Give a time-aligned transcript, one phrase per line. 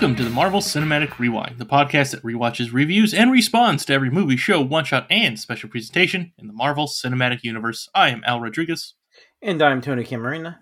[0.00, 4.08] Welcome to the Marvel Cinematic Rewind, the podcast that rewatches, reviews, and responds to every
[4.08, 7.86] movie, show, one shot, and special presentation in the Marvel Cinematic Universe.
[7.94, 8.94] I am Al Rodriguez.
[9.42, 10.60] And I'm Tony Camarina.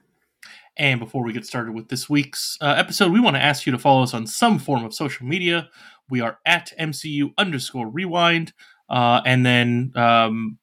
[0.77, 3.71] And before we get started with this week's uh, episode, we want to ask you
[3.71, 5.69] to follow us on some form of social media.
[6.11, 8.53] We are at MCU underscore rewind.
[8.91, 10.59] Uh, and then um,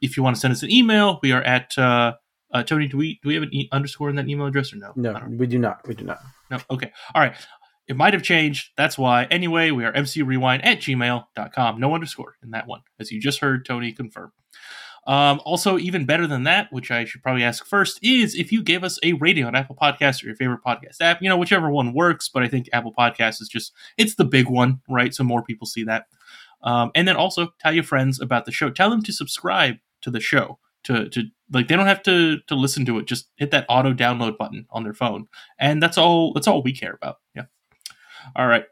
[0.00, 2.14] if you want to send us an email, we are at uh,
[2.54, 2.86] uh, Tony.
[2.86, 4.92] Do we do we have an e- underscore in that email address or no?
[4.96, 5.86] No, we do not.
[5.86, 6.20] We do not.
[6.50, 6.58] No.
[6.70, 6.92] Okay.
[7.14, 7.34] All right.
[7.86, 8.70] It might have changed.
[8.76, 9.24] That's why.
[9.24, 11.80] Anyway, we are mcrewind at gmail.com.
[11.80, 14.32] No underscore in that one, as you just heard Tony confirm.
[15.06, 18.62] Um, also, even better than that, which I should probably ask first, is if you
[18.62, 21.70] give us a rating on Apple Podcasts or your favorite podcast app, you know, whichever
[21.70, 25.14] one works, but I think Apple Podcasts is just, it's the big one, right?
[25.14, 26.06] So more people see that.
[26.62, 28.70] Um, and then also tell your friends about the show.
[28.70, 30.58] Tell them to subscribe to the show.
[30.84, 33.94] To, to like they don't have to to listen to it just hit that auto
[33.94, 37.44] download button on their phone and that's all that's all we care about yeah
[38.36, 38.64] all right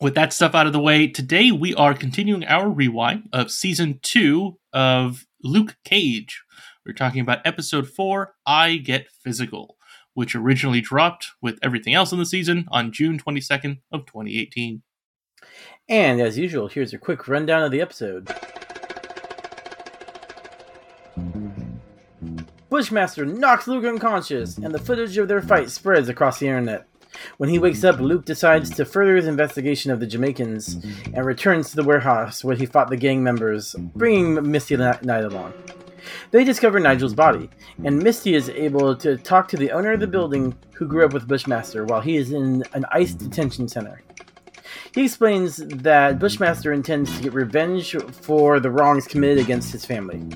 [0.00, 3.98] with that stuff out of the way today we are continuing our rewind of season
[4.02, 6.42] two of luke cage
[6.86, 9.76] we're talking about episode four i get physical
[10.14, 14.82] which originally dropped with everything else in the season on june 22nd of 2018
[15.88, 18.28] And as usual, here's a quick rundown of the episode.
[22.68, 26.86] Bushmaster knocks Luke unconscious, and the footage of their fight spreads across the internet.
[27.36, 31.70] When he wakes up, Luke decides to further his investigation of the Jamaicans and returns
[31.70, 35.52] to the warehouse where he fought the gang members, bringing Misty Knight along.
[36.30, 37.50] They discover Nigel's body,
[37.84, 41.12] and Misty is able to talk to the owner of the building who grew up
[41.12, 44.02] with Bushmaster while he is in an ICE detention center.
[44.94, 50.26] He explains that Bushmaster intends to get revenge for the wrongs committed against his family.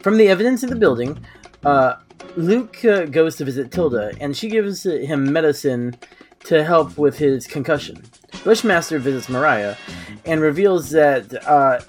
[0.00, 1.24] From the evidence in the building,
[1.64, 1.96] uh,
[2.36, 5.96] Luke uh, goes to visit Tilda, and she gives him medicine
[6.44, 8.02] to help with his concussion.
[8.44, 9.76] Bushmaster visits Mariah
[10.26, 11.80] and reveals that uh,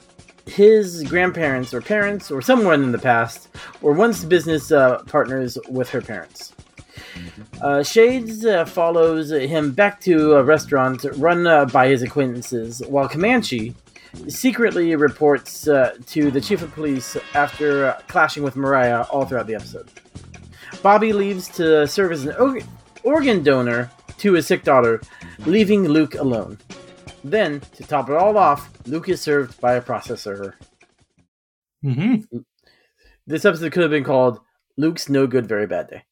[0.45, 3.49] his grandparents or parents or someone in the past
[3.81, 6.53] were once business uh, partners with her parents.
[7.61, 13.09] Uh, Shades uh, follows him back to a restaurant run uh, by his acquaintances, while
[13.09, 13.73] Comanche
[14.27, 19.47] secretly reports uh, to the chief of police after uh, clashing with Mariah all throughout
[19.47, 19.89] the episode.
[20.81, 22.65] Bobby leaves to serve as an org-
[23.03, 25.01] organ donor to his sick daughter,
[25.45, 26.57] leaving Luke alone.
[27.23, 30.55] Then, to top it all off, Luke is served by a process server.
[31.83, 32.37] mm-hmm.
[33.27, 34.39] This episode could have been called
[34.77, 36.03] Luke's No Good Very Bad Day.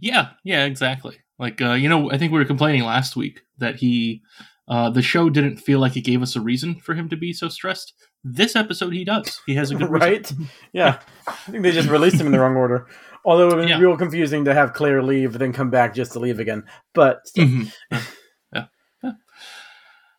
[0.00, 1.18] Yeah, yeah, exactly.
[1.38, 4.22] Like uh, you know, I think we were complaining last week that he
[4.70, 7.32] uh, the show didn't feel like it gave us a reason for him to be
[7.34, 7.92] so stressed.
[8.24, 9.40] This episode he does.
[9.46, 10.08] He has a good reason.
[10.08, 10.32] right?
[10.72, 11.00] Yeah.
[11.26, 12.86] I think they just released him in the wrong order.
[13.24, 13.86] Although it would have been Yeah.
[13.86, 16.64] real confusing to have Claire leave, then come back just to leave again.
[16.94, 17.44] But still.
[17.46, 17.72] Mhm.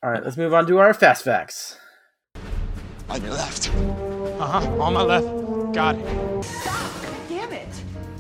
[0.03, 1.77] all right, let's move on to our fast facts.
[3.09, 3.69] On your left.
[4.39, 4.81] Uh huh.
[4.81, 5.73] On my left.
[5.73, 6.43] Got it.
[6.43, 6.91] Stop!
[7.29, 7.67] Damn it!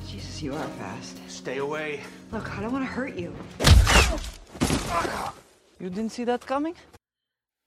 [0.07, 1.17] Jesus, you are fast.
[1.29, 2.01] Stay away.
[2.31, 3.35] Look, I don't want to hurt you.
[5.81, 6.75] You didn't see that coming?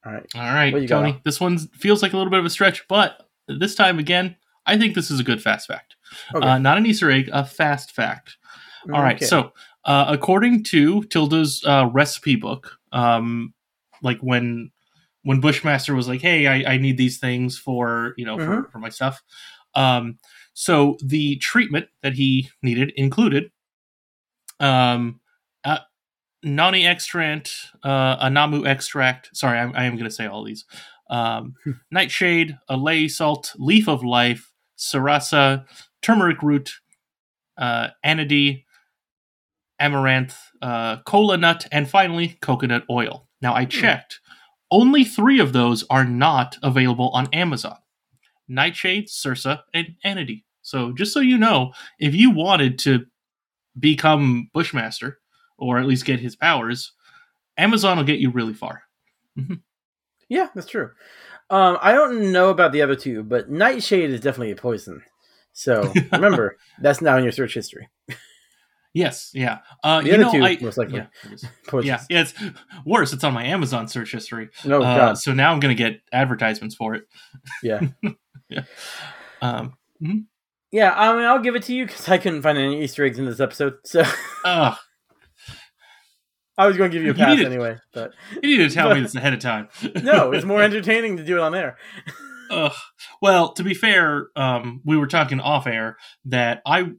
[0.06, 0.26] All right.
[0.36, 1.00] All right, What got?
[1.00, 1.20] Tony.
[1.24, 4.36] This one feels like a little bit of a stretch, but this time again,
[4.66, 5.96] I think this is a good fast fact.
[6.32, 6.46] Okay.
[6.46, 8.36] Uh, not an Easter egg, a fast fact.
[8.92, 9.16] All right.
[9.16, 9.24] Okay.
[9.24, 9.52] So,
[9.84, 13.52] uh, according to Tilda's uh, recipe book, um,
[14.02, 14.70] like when
[15.22, 18.70] when Bushmaster was like, "Hey, I, I need these things for you know for, Mhm.
[18.70, 19.22] for my stuff,"
[19.74, 20.18] um,
[20.52, 23.50] so the treatment that he needed included
[24.60, 25.20] um,
[25.64, 25.78] uh,
[26.44, 29.30] nani extract, uh, anamu extract.
[29.36, 30.64] Sorry, I, I am going to say all these.
[31.10, 31.54] Um,
[31.90, 35.64] nightshade, alay salt, leaf of life, sarasa,
[36.02, 36.74] turmeric root,
[37.56, 38.64] uh, anide,
[39.78, 43.28] amaranth, uh, cola nut, and finally coconut oil.
[43.40, 44.20] Now I checked.
[44.70, 47.76] Only three of those are not available on Amazon.
[48.48, 50.42] Nightshade, Sursa, and Anide.
[50.62, 53.04] So just so you know, if you wanted to
[53.78, 55.18] become Bushmaster,
[55.58, 56.92] or at least get his powers,
[57.56, 58.82] Amazon will get you really far.
[60.28, 60.90] Yeah, that's true.
[61.50, 65.02] Um, I don't know about the other two, but Nightshade is definitely a poison.
[65.52, 67.88] So remember, that's now in your search history.
[68.94, 69.58] Yes, yeah.
[69.82, 70.96] Uh, The you other know, two, I, most likely.
[70.98, 71.44] Yeah, it is.
[71.66, 71.86] Poisons.
[71.86, 72.34] yeah, yeah, it's
[72.86, 73.12] worse.
[73.12, 74.50] It's on my Amazon search history.
[74.64, 75.18] No, Uh, Oh, God.
[75.18, 77.04] so now I'm going to get advertisements for it.
[77.62, 77.80] Yeah.
[79.42, 79.76] Um,
[80.70, 83.18] Yeah, I mean, I'll give it to you because I couldn't find any Easter eggs
[83.18, 83.74] in this episode.
[83.84, 84.04] So
[84.44, 84.76] ugh,
[86.56, 87.46] I was going to give you a You pass it.
[87.46, 87.76] anyway.
[87.92, 88.12] But
[88.42, 89.68] you need to tell me this ahead of time.
[90.02, 91.76] no, it's more entertaining to do it on air.
[92.50, 92.72] Ugh.
[93.22, 95.96] Well, to be fair, um, we were talking off air
[96.26, 96.90] that I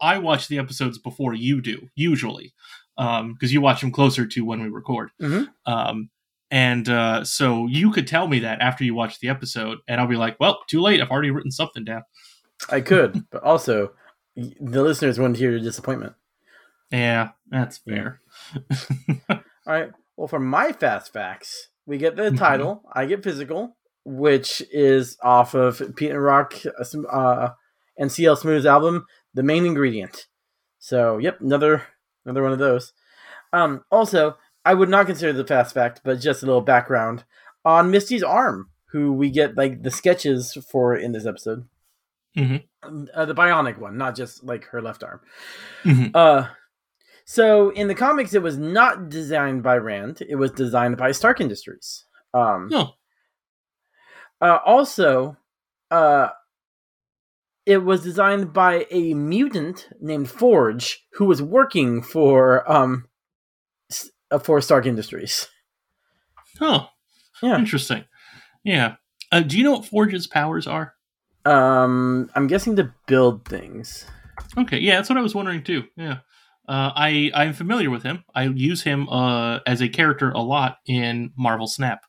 [0.00, 2.54] I watch the episodes before you do usually.
[2.96, 5.10] because you watch them closer to when we record.
[5.20, 5.48] Mhm.
[5.66, 6.10] Um,
[6.50, 10.06] and uh, so you could tell me that after you watch the episode, and I'll
[10.06, 11.00] be like, "Well, too late.
[11.00, 12.02] I've already written something down."
[12.70, 13.90] I could, but also
[14.36, 16.12] the listeners wouldn't hear your disappointment.
[16.94, 18.20] Yeah, that's fair.
[19.28, 19.90] All right.
[20.16, 22.38] Well, for my fast facts, we get the Mhm.
[22.38, 22.84] title.
[22.92, 26.54] I get physical, which is off of Pete and Rock
[27.10, 27.48] uh,
[27.98, 30.26] and CL Smooth's album, "The Main Ingredient."
[30.78, 31.82] So, yep, another
[32.24, 32.92] another one of those.
[33.52, 37.24] Um, also, I would not consider the fast fact, but just a little background
[37.64, 41.68] on Misty's arm, who we get like the sketches for in this episode.
[42.36, 42.64] Mhm.
[43.14, 45.20] Uh, the bionic one, not just like her left arm.
[45.84, 46.10] Mhm.
[46.14, 46.48] Uh,
[47.24, 50.22] so in the comics, it was not designed by Rand.
[50.28, 52.04] It was designed by Stark Industries.
[52.32, 52.94] Um, Oh.
[54.40, 55.36] uh, also,
[55.90, 56.28] uh,
[57.66, 63.08] it was designed by a mutant named Forge, who was working for um,
[64.30, 65.48] uh, for Stark Industries.
[66.60, 66.88] Oh,
[67.42, 67.58] Yeah.
[67.58, 68.04] interesting.
[68.64, 68.96] Yeah.
[69.32, 70.94] Uh, do you know what Forge's powers are?
[71.44, 74.06] Um, I'm guessing to build things.
[74.56, 75.84] Okay, yeah, that's what I was wondering too.
[75.96, 76.18] Yeah,
[76.68, 78.24] uh, I I'm familiar with him.
[78.34, 82.04] I use him uh, as a character a lot in Marvel Snap.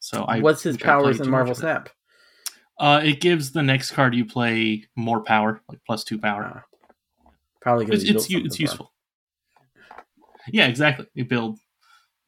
[0.00, 1.54] So I What's his powers in Marvel.
[1.54, 1.88] Snap?
[2.78, 6.64] Uh, it gives the next card you play more power, like plus two power.
[7.60, 8.92] Probably it's it's, u- it's useful.
[10.48, 11.06] Yeah, exactly.
[11.14, 11.58] You build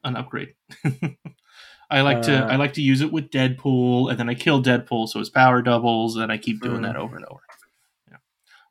[0.03, 0.55] an upgrade.
[1.91, 4.61] I like to Uh, I like to use it with Deadpool, and then I kill
[4.61, 6.83] Deadpool, so his power doubles, and I keep doing Mm.
[6.83, 7.41] that over and over.
[8.11, 8.17] Yeah.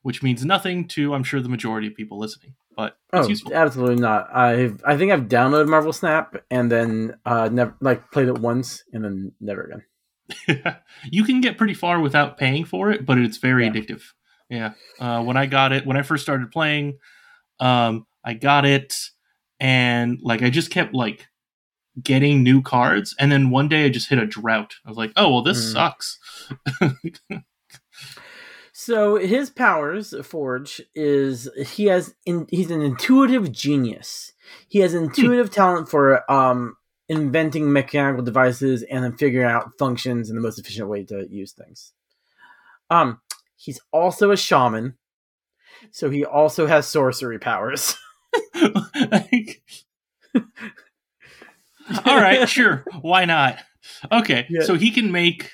[0.03, 3.53] Which means nothing to I'm sure the majority of people listening, but Oh, useful.
[3.53, 4.29] absolutely not.
[4.35, 8.83] I've I think I've downloaded Marvel Snap and then uh never like played it once
[8.93, 10.75] and then never again.
[11.11, 13.71] you can get pretty far without paying for it, but it's very Yeah.
[13.71, 14.01] addictive.
[14.49, 14.73] Yeah.
[14.99, 16.97] Uh, when I got it, when I first started playing,
[17.59, 18.95] um, I got it,
[19.59, 21.27] and like I just kept like
[22.01, 24.73] getting new cards, and then one day I just hit a drought.
[24.85, 25.73] I was like, oh well, this Mm.
[25.73, 26.19] sucks.
[28.81, 34.31] So his powers, Forge, is he has in, he's an intuitive genius.
[34.69, 36.77] He has intuitive talent for um
[37.09, 41.51] inventing mechanical devices and then figuring out functions and the most efficient way to use
[41.51, 41.91] things.
[42.89, 43.19] Um,
[43.57, 44.95] he's also a shaman,
[45.91, 47.97] so he also has sorcery powers.
[49.11, 49.61] Like-
[52.05, 53.57] all right, sure, why not?
[54.09, 54.61] Okay, Yeah.
[54.63, 55.51] so he can make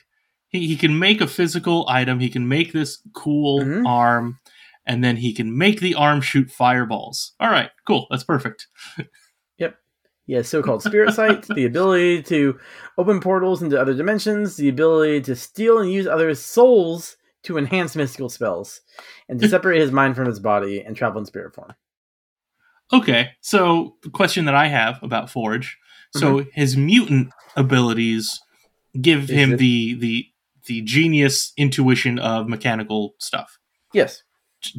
[0.50, 2.19] he, he can make a physical item.
[2.19, 3.86] He can make this cool Mhm.
[3.88, 4.39] arm,
[4.86, 7.33] and then he can make the arm shoot fireballs.
[7.39, 8.68] All right, cool, that's perfect.
[9.57, 9.77] Yep.
[10.27, 12.59] He has so-called spirit sight, the ability to
[12.97, 17.95] open portals into other dimensions, the ability to steal and use others' souls to enhance
[17.95, 18.81] mystical spells,
[19.30, 21.74] and to separate his mind from his body and travel in spirit form.
[22.94, 25.77] Okay, so the question that I have about Forge,
[26.15, 28.39] so his mutant abilities
[29.01, 30.25] give Is him it- the the
[30.65, 33.57] the genius intuition of mechanical stuff.
[33.93, 34.24] Yes.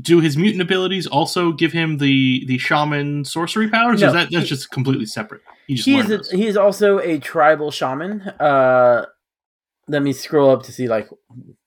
[0.02, 4.00] do his mutant abilities also give him the the shaman sorcery powers?
[4.00, 5.42] No, or is that that's he- just completely separate?
[5.66, 8.22] He just He learned is a, he is also a tribal shaman.
[8.22, 9.06] Uh,
[9.88, 11.08] let me scroll up to see like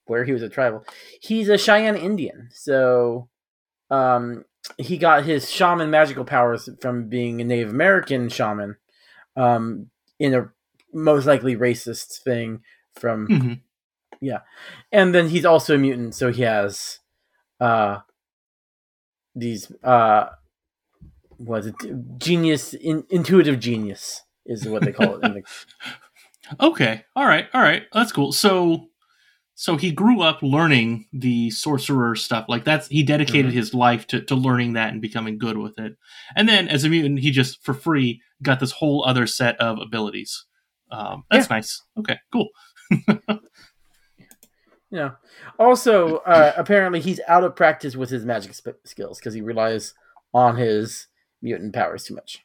[0.06, 0.86] where he was a tribal.
[1.22, 3.30] He's a Cheyenne Indian, so
[3.90, 4.44] um,
[4.78, 8.76] he got his shaman magical powers from being a Native American shaman.
[9.36, 10.50] Um, in a
[10.94, 12.62] most likely racist thing
[12.96, 13.62] from
[14.22, 14.42] Mhm.
[14.92, 17.00] and then he's also a mutant, so he has
[17.60, 18.00] uh
[19.36, 20.28] these uh
[21.38, 21.76] was it
[22.18, 25.44] genius in, intuitive genius is what they call it in the,
[26.60, 28.32] Okay, all right, all right, that's cool.
[28.32, 28.88] So
[29.56, 32.46] so he grew up learning the sorcerer stuff.
[32.48, 35.94] Like that's he dedicated his life to to learning that and becoming good with it.
[36.36, 39.78] And then as a mutant, he just for free got this whole other set of
[39.80, 40.46] abilities.
[40.92, 41.82] Um, that's nice.
[41.98, 42.48] Okay, cool.
[44.98, 45.12] know
[45.58, 49.94] also uh apparently he's out of practice with his magic sp- skills because he relies
[50.34, 51.08] on his
[51.42, 52.44] mutant powers too much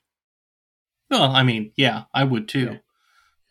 [1.10, 2.78] Well, I mean, yeah, I would too.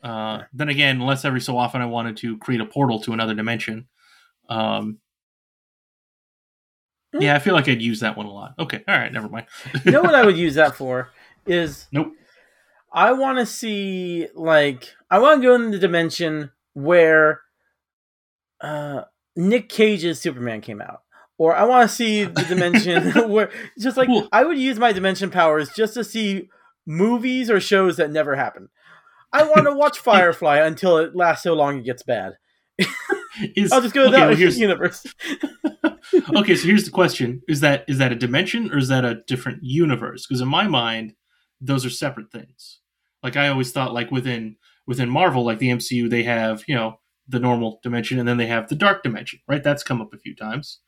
[0.04, 3.34] Uh, then again, unless every so often I wanted to create a portal to another
[3.36, 3.88] dimension.
[4.50, 4.98] Um,
[7.14, 8.56] yeah, I feel like I'd use that one a lot.
[8.60, 9.46] Okay, all right, never mind.
[9.86, 11.10] you know what i would use that for
[11.46, 12.12] is Nope.
[12.92, 17.42] I want to see like I want to go in the dimension where
[18.64, 19.04] uh,
[19.36, 21.02] Nick Cage's Superman came out,
[21.38, 24.28] or I want to see the dimension where just like Cool.
[24.32, 26.50] I would use my dimension powers just to see
[26.88, 28.70] movies or shows that never happen.
[29.32, 32.34] I want to watch Firefly until it lasts so long it gets bad.
[33.56, 35.06] Is, I'll just go to okay, that well, here's- universe.
[36.36, 39.22] okay, so here's the question: Is that is that a dimension or is that a
[39.28, 40.26] different universe?
[40.28, 41.14] Because in my mind,
[41.60, 42.80] those are separate things.
[43.24, 47.00] Like I always thought, like within within Marvel, like the MCU, they have you know
[47.28, 49.64] the normal dimension and then they have the dark dimension, right?
[49.64, 50.80] That's come up a few times.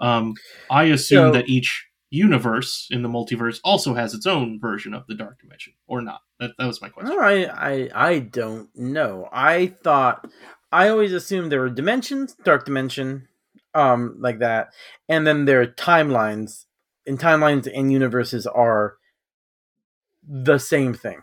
[0.00, 0.34] Um,
[0.70, 5.06] I assume So- that each universe in the multiverse also has its own version of
[5.06, 6.22] the dark dimension, or not.
[6.40, 7.16] That that was my question.
[7.20, 9.28] I, I I don't know.
[9.32, 10.28] I thought
[10.72, 13.28] I always assumed there were dimensions, dark dimension,
[13.74, 14.70] um, like that,
[15.08, 16.64] and then there are timelines.
[17.06, 18.96] And timelines and universes are
[20.26, 21.22] the same thing.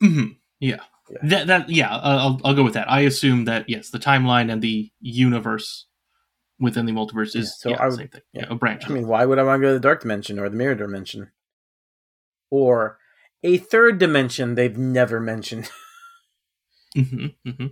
[0.00, 0.26] hmm
[0.60, 0.80] Yeah.
[1.10, 1.18] Yeah.
[1.22, 2.90] That, that yeah, I'll, I'll go with that.
[2.90, 5.86] I assume that yes, the timeline and the universe
[6.58, 8.20] within the multiverse is Yeah, so yeah, I the would- same thing.
[8.32, 8.46] yeah.
[8.50, 8.84] A branch.
[8.86, 10.74] I mean, why would I want to go to the dark dimension or the mirror
[10.74, 11.30] dimension?
[12.50, 12.98] Or
[13.42, 15.70] a third dimension they've never mentioned.
[16.96, 17.66] hmm hmm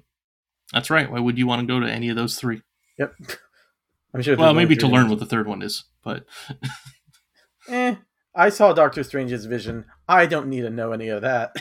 [0.72, 1.10] That's right.
[1.10, 2.62] Why would you want to go to any of those three?
[2.98, 3.14] yep.
[4.14, 4.36] I'm sure.
[4.36, 6.24] Well, maybe to learn what the third one is, but
[7.68, 7.96] Eh,
[8.34, 9.86] I saw Doctor Strange's vision.
[10.06, 11.52] I don't need to know any of that.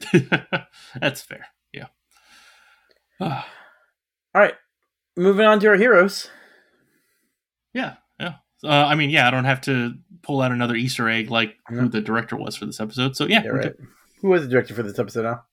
[1.00, 1.46] that's fair.
[1.72, 1.86] Yeah.
[3.20, 3.48] Ah,
[4.34, 4.54] All right,
[5.16, 6.28] moving on to our heroes.
[7.72, 7.94] yeah.
[8.20, 8.34] Yeah.
[8.64, 11.82] Uh, I mean, yeah, I don't have to pull out another Easter egg like No.
[11.82, 13.16] who the director was for this episode.
[13.16, 13.62] So yeah, Yeah, right.
[13.62, 13.86] good.
[14.22, 15.44] Who was the director for this episode now?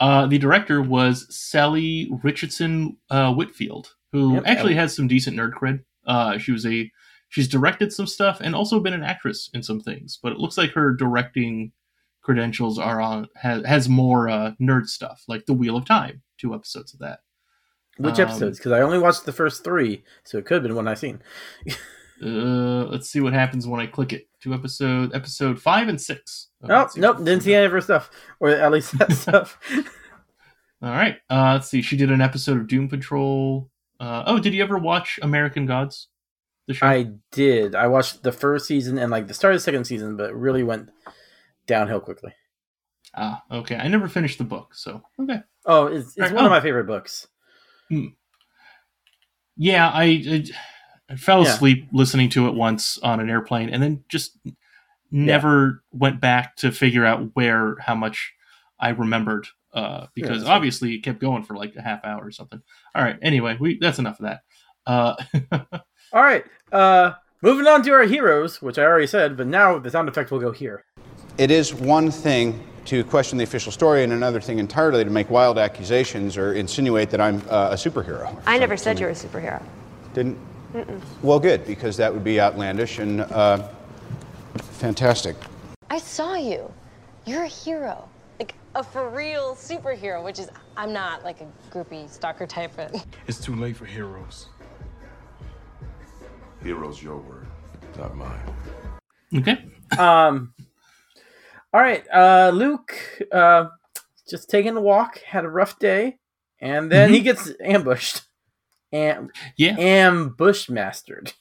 [0.00, 4.42] Uh, the director was Salli Richardson uh, Whitfield, who Yep.
[4.46, 5.84] actually has some decent nerd cred.
[6.06, 6.90] Uh, she was a
[7.28, 10.56] she's directed some stuff and also been an actress in some things, but it looks
[10.58, 11.72] like her directing
[12.26, 16.54] credentials are on has, has more uh, nerd stuff, like The Wheel of Time, two
[16.54, 17.20] episodes of that.
[17.98, 18.58] Which Um, episodes?
[18.58, 21.22] Because I only watched the first three, so it could have been one I've seen.
[22.22, 24.26] Uh, let's see what happens when I click it.
[24.40, 26.48] Two episode episode five and six.
[26.62, 29.58] Oh, nope, didn't see any of her stuff, or at least that stuff.
[30.80, 31.18] All right.
[31.28, 31.82] Uh, let's see.
[31.82, 33.68] She did an episode of Doom Patrol.
[34.00, 36.08] Uh, oh, did you ever watch American Gods?
[36.80, 37.74] I did.
[37.74, 40.62] I watched the first season and like the start of the second season, but really
[40.62, 40.88] went
[41.66, 42.32] downhill quickly.
[43.14, 43.76] Ah, okay.
[43.76, 45.40] I never finished the book, so okay.
[45.64, 46.46] Oh, it's, it's Right, one oh.
[46.46, 47.26] of my favorite books.
[49.56, 50.44] Yeah, I, I,
[51.10, 51.54] I fell Yeah.
[51.54, 54.38] asleep listening to it once on an airplane, and then just
[55.10, 58.32] never went back to figure out where how much
[58.78, 59.46] I remembered.
[59.72, 60.50] Uh, because right.
[60.52, 62.62] obviously it kept going for like a half hour or something.
[62.94, 63.18] All right.
[63.20, 64.40] Anyway, we that's enough of that.
[64.86, 65.14] Uh,
[66.12, 69.90] All right, uh, moving on to our heroes, which I already said, but now the
[69.90, 70.84] sound effect will go here.
[71.38, 75.28] It is one thing to question the official story, and another thing entirely to make
[75.28, 78.34] wild accusations or insinuate that I'm uh, a superhero.
[78.46, 79.62] I never said you were a superhero.
[80.14, 80.38] Didn't?
[81.22, 83.68] Well, good, because that would be outlandish and uh,
[84.56, 85.36] fantastic.
[85.90, 86.72] I saw you.
[87.26, 88.08] You're a hero.
[88.38, 92.72] Like a for real superhero, which is, I'm not like a groupie stalker type.
[92.76, 94.48] But It's too late for heroes.
[96.62, 97.46] Hero's your word,
[97.98, 98.40] not mine.
[99.36, 99.64] okay.
[99.98, 100.52] Um,
[101.76, 102.94] all right, uh, Luke,
[103.30, 103.66] uh,
[104.30, 106.16] just taking a walk, had a rough day,
[106.58, 108.22] and then he gets ambushed,
[108.92, 109.76] and Yeah.
[109.78, 111.34] ambush mastered.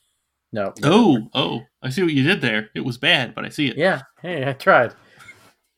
[0.52, 0.74] No.
[0.84, 2.70] Oh, oh, I see what you did there.
[2.76, 3.78] It was bad, but I see it.
[3.78, 4.02] Yeah.
[4.22, 4.94] Hey, I tried.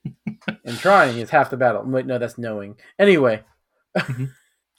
[0.65, 1.83] and trying is half the battle.
[1.85, 2.77] Wait, no, that's knowing.
[2.97, 3.43] Anyway,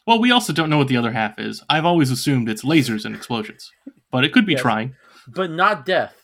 [0.08, 1.62] Well, we also don't know what the other half is.
[1.70, 3.70] I've always assumed it's lasers and explosions,
[4.10, 4.62] but it could be Yes.
[4.62, 4.96] trying.
[5.28, 6.16] but not death.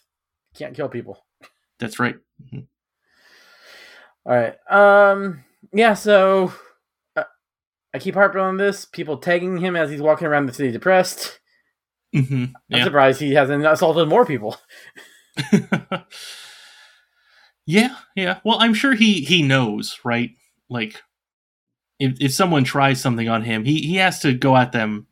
[0.56, 1.24] Can't kill people.
[1.78, 2.16] That's right.
[4.26, 4.54] All right.
[4.70, 5.44] Um.
[5.72, 5.94] Yeah.
[5.94, 6.52] So
[7.16, 7.24] uh,
[7.94, 8.84] I keep harping on this.
[8.84, 11.38] People tagging him as he's walking around the city depressed.
[12.14, 14.56] hmm I'm surprised he hasn't assaulted more people.
[17.66, 18.40] yeah, yeah.
[18.44, 20.30] Well, I'm sure he he knows, right?
[20.68, 21.02] Like,
[21.98, 25.06] if if someone tries something on him, he he has to go at them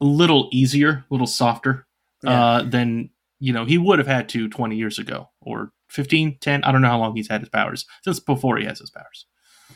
[0.00, 1.86] a little easier, a little softer
[2.22, 2.44] Yeah.
[2.44, 6.64] uh, than you know he would have had to 20 years ago or 15, 10.
[6.64, 9.26] I don't know how long he's had his powers since before he has his powers.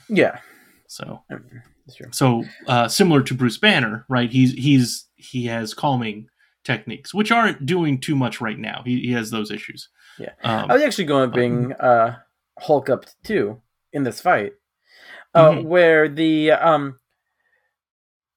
[0.08, 0.40] Yeah.
[0.88, 1.22] So
[2.10, 4.30] so uh, similar to Bruce Banner, right?
[4.30, 6.28] He's he's he has calming
[6.64, 8.82] techniques, which aren't doing too much right now.
[8.84, 9.88] He, he has those issues.
[10.18, 10.30] Yeah.
[10.42, 12.16] Um, I was actually going to bring uh,
[12.58, 13.60] Hulk up too
[13.92, 14.52] in this fight,
[15.34, 15.64] uh, Mhm.
[15.64, 16.98] where the um,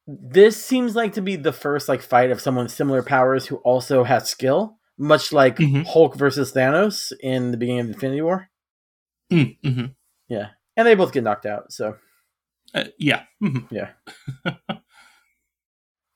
[0.07, 3.57] this seems like to be the first like fight of someone with similar powers who
[3.57, 5.85] also has skill, much like Mhm.
[5.87, 8.49] Hulk versus Thanos in the beginning of Infinity War.
[9.31, 9.95] mm, mhm.
[10.27, 11.71] Yeah, and they both get knocked out.
[11.71, 11.97] So
[12.75, 13.23] Uh, yeah.
[13.41, 13.65] mhm.
[13.71, 13.91] yeah,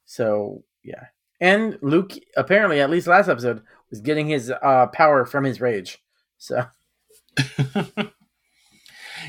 [0.05, 1.05] so yeah,
[1.39, 5.99] and Luke apparently at least last episode was getting his uh, power from his rage.
[6.37, 6.65] So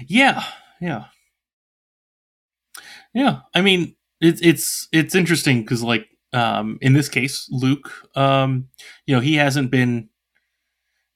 [0.09, 0.45] yeah,
[0.81, 1.05] yeah,
[3.15, 3.41] yeah.
[3.55, 8.69] I mean, it's it's it's interesting because like um, in this case, Luke, um,
[9.07, 10.09] you know, he hasn't been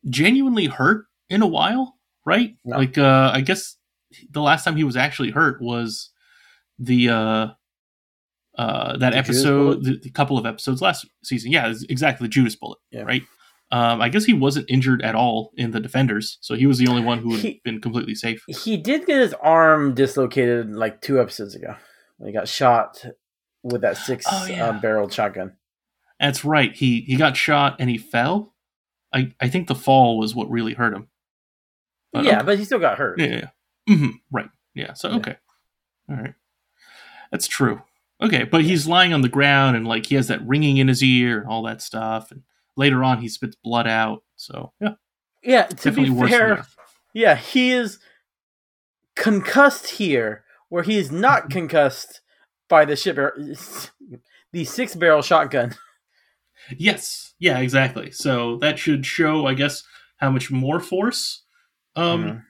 [0.08, 2.50] genuinely hurt in a while, right?
[2.64, 2.76] No.
[2.78, 3.76] Like uh I guess
[4.30, 6.10] the last time he was actually hurt was
[6.78, 7.46] the uh
[8.56, 11.50] uh that The episode the, the couple of episodes last season.
[11.52, 13.02] Yeah, exactly the Judas bullet, Yeah.
[13.02, 13.22] right?
[13.70, 16.88] Um I guess he wasn't injured at all in the defenders, so he was the
[16.88, 18.42] only one who had He- been completely safe.
[18.48, 21.74] He did get his arm dislocated like two episodes ago
[22.24, 23.04] he got shot
[23.68, 24.68] with that six Oh, yeah.
[24.68, 25.56] uh, barreled shotgun.
[26.20, 26.74] That's right.
[26.74, 28.54] He he got shot and he fell.
[29.14, 31.08] I I think the fall was what really hurt him.
[32.12, 32.46] But yeah, okay.
[32.46, 33.18] but he still got hurt.
[33.20, 33.48] Yeah, yeah.
[33.86, 33.96] yeah.
[33.96, 34.48] hmm Right.
[34.74, 34.94] Yeah.
[34.94, 35.16] So Yeah.
[35.18, 35.36] okay.
[36.10, 36.34] All right.
[37.30, 37.82] That's true.
[38.20, 41.04] Okay, but he's lying on the ground and like he has that ringing in his
[41.04, 42.32] ear and all that stuff.
[42.32, 42.42] And
[42.76, 44.24] later on, he spits blood out.
[44.34, 44.94] So yeah,
[45.44, 46.30] Yeah, to definitely be worse.
[46.30, 46.66] fair,
[47.14, 48.00] yeah, he is
[49.14, 52.20] concussed here, where he is not concussed
[52.68, 53.16] by the ship
[54.52, 55.74] the six barrel shotgun.
[56.76, 57.34] Yes.
[57.38, 57.60] Yeah.
[57.60, 58.10] Exactly.
[58.10, 59.84] So that should show, I guess,
[60.18, 61.44] how much more force
[61.96, 62.42] um, Mhm.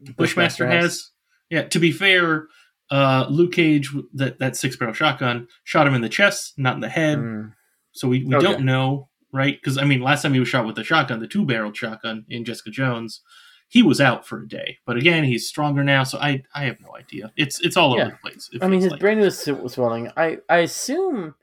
[0.00, 0.82] Bushmaster Bushmaster has.
[0.82, 1.10] has.
[1.50, 1.62] Yeah.
[1.64, 2.46] To be fair,
[2.90, 6.80] uh, Luke Cage that that six barrel shotgun shot him in the chest, not in
[6.80, 7.18] the head.
[7.18, 7.52] Mm.
[7.92, 8.44] So we, we Okay.
[8.46, 9.58] don't know, right?
[9.60, 12.24] Because I mean, last time he was shot with the shotgun, the two barreled shotgun
[12.28, 13.20] in Jessica Jones,
[13.68, 14.78] he was out for a day.
[14.86, 17.32] But again, he's stronger now, so I I have no idea.
[17.36, 18.02] It's it's all Yeah.
[18.06, 18.50] over the place.
[18.62, 19.00] I mean, his like.
[19.00, 20.10] brain was sw- swelling.
[20.16, 21.34] I I assume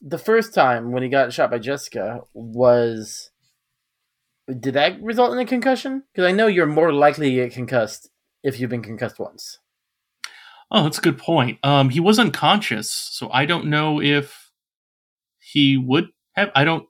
[0.00, 3.30] the first time when he got shot by Jessica was
[4.48, 6.02] did that result in a concussion?
[6.12, 8.10] Because I know you're more likely to get concussed
[8.42, 9.58] if you've been concussed once.
[10.70, 11.58] Oh, that's a good point.
[11.62, 14.50] Um, he was unconscious, so I don't know if
[15.38, 16.50] he would have.
[16.54, 16.88] I don't.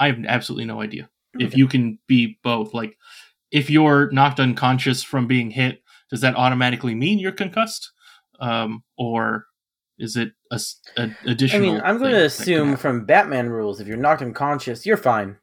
[0.00, 1.08] I have absolutely no idea
[1.38, 2.74] if you can be both.
[2.74, 2.96] Like,
[3.50, 7.90] if you're knocked unconscious from being hit, does that automatically mean you're concussed,
[8.40, 9.46] um, or
[9.98, 10.60] is it a
[11.26, 11.68] additional?
[11.68, 15.36] I mean, I'm going to assume from Batman rules, if you're knocked unconscious, you're fine.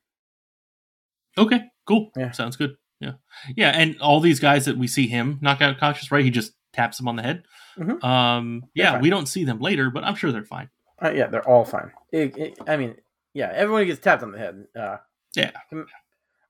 [1.37, 2.11] Okay, cool.
[2.15, 2.31] Yeah.
[2.31, 2.75] Sounds good.
[2.99, 3.13] Yeah.
[3.57, 6.23] Yeah, and all these guys that we see him knock out conscious, right?
[6.23, 7.43] He just taps them on the head.
[7.77, 8.01] Mhm.
[8.03, 9.01] Um, yeah, fine.
[9.01, 10.69] we don't see them later, but I'm sure they're fine.
[11.03, 11.91] Uh, yeah, they're all fine.
[12.13, 12.95] It- it- I mean,
[13.33, 14.65] yeah, everyone gets tapped on the head.
[14.79, 14.97] Uh,
[15.35, 15.51] Yeah.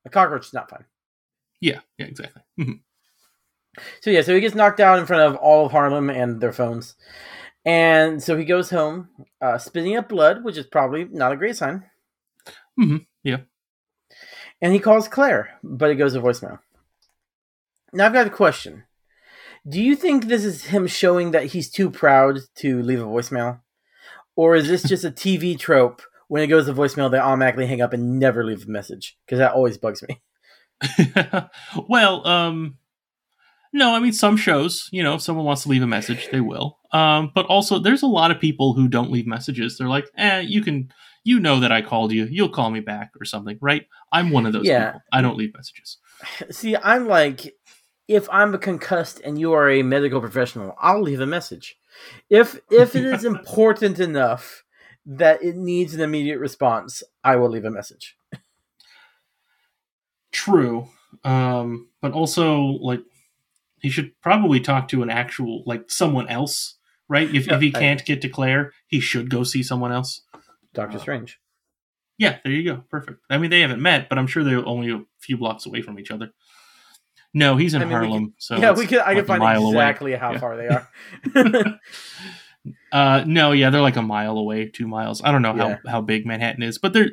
[0.05, 0.85] a cockroach is not fine.
[1.61, 2.41] Yeah, yeah, exactly.
[2.59, 2.79] Mhm.
[4.01, 6.53] So yeah, so he gets knocked out in front of all of Harlem and their
[6.53, 6.95] phones,
[7.65, 9.09] and so he goes home,
[9.41, 11.83] uh, spitting up blood, which is probably not a great sign.
[12.79, 13.41] Mhm, yeah.
[14.61, 16.59] And he calls Claire, but it goes to voicemail.
[17.93, 18.83] Now I've got a question.
[19.67, 23.61] Do you think this is him showing that he's too proud to leave a voicemail,
[24.35, 26.01] or is this just a TV trope?
[26.27, 29.39] When it goes to voicemail, they automatically hang up and never leave a message because
[29.39, 30.21] that always bugs me.
[31.89, 32.77] well, um,
[33.73, 36.41] no, I mean some shows, you know, if someone wants to leave a message, they
[36.41, 36.79] will.
[36.91, 39.77] Um, but also there's a lot of people who don't leave messages.
[39.77, 40.91] They're like, eh, you can,
[41.25, 43.85] you know that I called you, you'll call me back or something, right?
[44.11, 44.85] I'm one of those Yeah.
[44.85, 45.01] people.
[45.11, 45.97] I don't leave messages.
[46.51, 47.53] See, I'm like,
[48.07, 51.75] if I'm a concussed and you are a medical professional, I'll leave a message.
[52.29, 54.63] If if it is important enough
[55.05, 58.15] that it needs an immediate response, I will leave a message.
[60.35, 60.89] True.
[61.23, 62.99] Um, but also like
[63.79, 66.75] he should probably talk to an actual like someone else,
[67.07, 67.33] right?
[67.33, 70.21] If if he I- can't get to Claire, he should go see someone else.
[70.73, 71.39] Doctor Strange.
[72.17, 72.83] Yeah, there you go.
[72.89, 73.19] Perfect.
[73.29, 75.99] I mean, they haven't met, but I'm sure they're only a few blocks away from
[75.99, 76.31] each other.
[77.33, 78.99] No, he's in I mean, we Harlem, so yeah, it's we could.
[78.99, 79.69] I like can find mile away.
[79.71, 80.39] exactly how Yeah.
[80.39, 80.67] far they
[81.37, 81.79] are.
[82.91, 85.21] Uh, no, yeah, they're like a mile away, two miles.
[85.23, 85.77] I don't know Yeah.
[85.83, 87.11] how how big Manhattan is, but there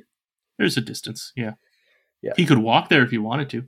[0.58, 1.32] there's a distance.
[1.36, 1.52] Yeah,
[2.22, 2.32] Yeah.
[2.36, 3.64] He could walk there if he wanted to.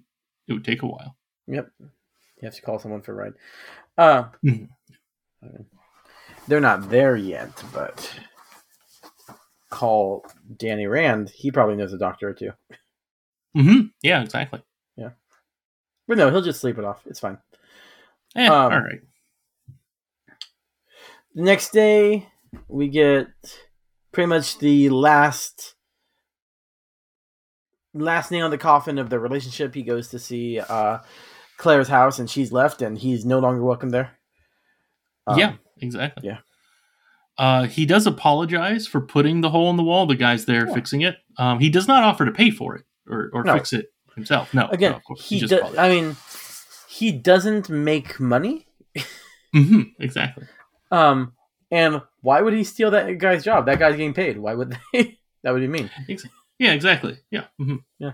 [0.49, 1.17] It would take a while.
[1.47, 1.71] yep.
[1.81, 1.88] You
[2.43, 3.33] have to call someone for a ride.
[3.97, 4.69] Uh, Mhm.
[6.47, 8.21] they're not there yet, but
[9.71, 10.25] call
[10.57, 11.31] Danny Rand.
[11.31, 12.53] He probably knows a doctor or two.
[13.55, 14.62] hmm Yeah, exactly.
[14.97, 15.11] Yeah.
[16.07, 17.03] But no, he'll just sleep it off.
[17.07, 17.38] It's fine.
[18.37, 19.01] Eh, Um, all right.
[21.35, 22.29] The next day,
[22.69, 23.29] we get
[24.12, 25.74] pretty much the last
[27.95, 29.75] last nail in the coffin of the relationship.
[29.75, 30.99] He goes to see uh,
[31.57, 34.19] Claire's house, and she's left, and he's no longer welcome there.
[35.27, 36.29] Um, yeah, exactly.
[36.29, 36.39] yeah.
[37.39, 40.07] Uh, he does apologize for putting the hole in the wall.
[40.07, 40.75] The guy's there Yeah.
[40.75, 41.17] fixing it.
[41.39, 43.55] Um, he does not offer to pay for it or, or No.
[43.55, 44.55] fix it himself.
[44.55, 45.27] No, Again, no, of course.
[45.29, 45.77] he just does.
[45.77, 46.17] I mean,
[46.89, 48.67] he doesn't make money.
[49.55, 50.45] mm-hmm, exactly.
[50.93, 51.33] Um,
[51.73, 53.67] and why would he steal that guy's job?
[53.67, 54.39] That guy's getting paid.
[54.39, 55.19] Why would they?
[55.43, 55.91] that would be mean.
[56.09, 56.27] Ex-
[56.59, 57.19] Yeah, exactly.
[57.31, 57.47] Yeah.
[57.59, 58.12] hmm Yeah,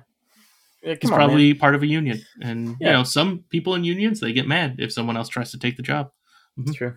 [0.97, 2.87] come on, probably part of a union, and Yeah.
[2.89, 5.77] you know, some people in unions they get mad if someone else tries to take
[5.77, 6.11] the job.
[6.57, 6.97] It's true.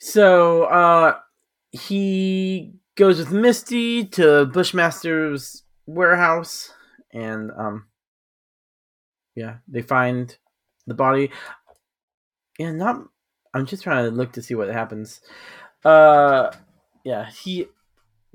[0.00, 1.18] So uh
[1.72, 6.72] he goes with Misty to Bushmaster's warehouse
[7.12, 7.86] and um
[9.34, 10.36] yeah, they find
[10.86, 11.30] the body.
[12.58, 13.04] Yeah, not.
[13.54, 15.20] I'm just trying to look to see what happens.
[15.84, 16.50] Uh,
[17.04, 17.66] yeah, he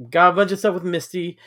[0.09, 1.37] got a bunch of stuff with Misty.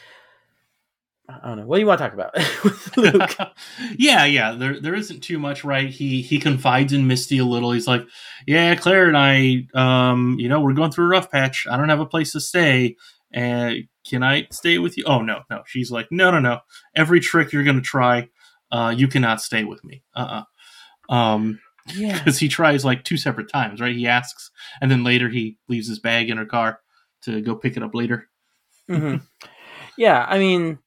[1.28, 1.66] I don't know.
[1.66, 3.37] What do you want to talk about with Luke?
[3.98, 4.52] yeah, yeah.
[4.52, 5.88] There, there isn't too much, right?
[5.88, 7.72] He he confides in Misty a little.
[7.72, 8.06] He's like,
[8.46, 11.66] "Yeah, Claire and I, um, you know, we're going through a rough patch.
[11.68, 12.96] I don't have a place to stay.
[13.32, 15.04] And can I stay with you?
[15.06, 15.62] Oh no, no.
[15.66, 16.61] She's like, no, no, no.
[16.94, 18.28] Every trick you're gonna try,
[18.70, 20.02] uh, you cannot stay with me.
[20.14, 20.44] Uh,
[21.11, 21.61] uh Um,
[21.94, 23.94] yeah, because he tries like two separate times, right?
[23.94, 26.80] He asks, and then later he leaves his bag in her car
[27.22, 28.28] to go pick it up later.
[28.88, 29.16] Hmm
[29.96, 30.25] yeah.
[30.29, 30.79] I mean,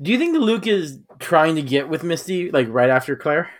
[0.00, 3.50] do you think Luke is trying to get with Misty like right after Claire?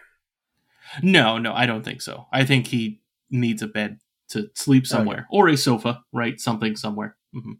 [1.02, 2.26] No, no, I don't think so.
[2.32, 3.98] I think he needs a bed
[4.30, 6.40] to sleep somewhere or a sofa, right?
[6.40, 7.16] Something somewhere.
[7.32, 7.52] hmm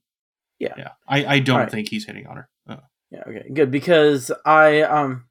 [0.59, 0.75] Yeah.
[0.77, 0.91] yeah.
[1.07, 1.71] I, I don't Alright.
[1.71, 2.49] think he's hitting on her.
[2.69, 2.77] Uh,
[3.11, 5.25] Yeah, okay, good because I um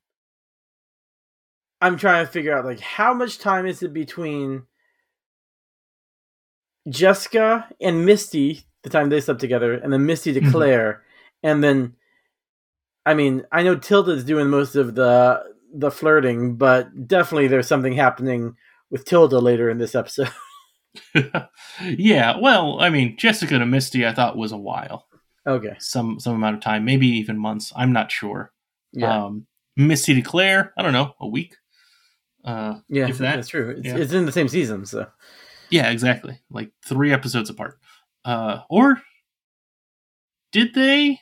[1.81, 4.63] I'm trying to figure out like how much time is it between
[6.89, 10.51] Jessica and Misty the time they slept together and then Misty to Mhm.
[10.51, 11.03] Claire
[11.43, 11.93] and then
[13.05, 15.41] I mean, I know Tilda's doing most of the
[15.73, 18.55] the flirting, but definitely there's something happening
[18.89, 20.29] with Tilda later in this episode.
[21.83, 25.07] yeah, well, I mean, Jessica to Misty, I thought was a while,
[25.45, 25.75] okay.
[25.79, 27.71] some some amount of time, maybe even months.
[27.75, 28.51] I'm not sure.
[28.93, 29.25] Yeah.
[29.25, 31.55] Um, Misty to Claire, I don't know, a week.
[32.43, 33.75] Uh, yeah, that- that's true.
[33.77, 33.97] It's, yeah.
[33.97, 35.07] it's in the same season, so
[35.69, 36.39] Yeah, exactly.
[36.49, 37.77] Like three episodes apart.
[38.27, 39.01] Uh, or
[40.51, 41.17] did they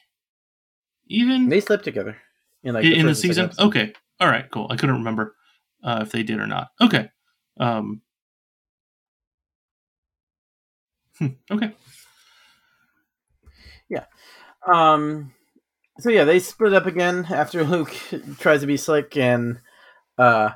[1.07, 2.17] even they slept together
[2.63, 3.45] in like in, in the and second season?
[3.45, 3.63] episode.
[3.67, 4.67] Okay, all right, cool.
[4.71, 5.35] I couldn't remember
[5.83, 6.69] uh, if they did or not.
[6.81, 7.09] Okay,
[7.59, 8.01] um,
[11.19, 11.73] hmm, okay,
[13.87, 14.05] Yeah.
[14.67, 15.31] Um.
[15.99, 17.93] So yeah, they split up again after Luke
[18.39, 19.59] tries to be slick and
[20.17, 20.49] uh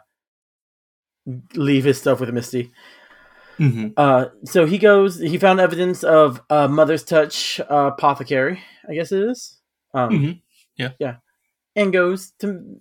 [1.54, 2.72] leave his stuff with Misty.
[3.60, 5.20] Hmm Uh, so he goes.
[5.20, 9.60] He found evidence of uh, Mother's Touch uh, apothecary, I guess it is.
[9.94, 10.42] Um, Mhm.
[10.78, 10.92] Yeah.
[11.00, 11.16] yeah,
[11.76, 12.78] and goes to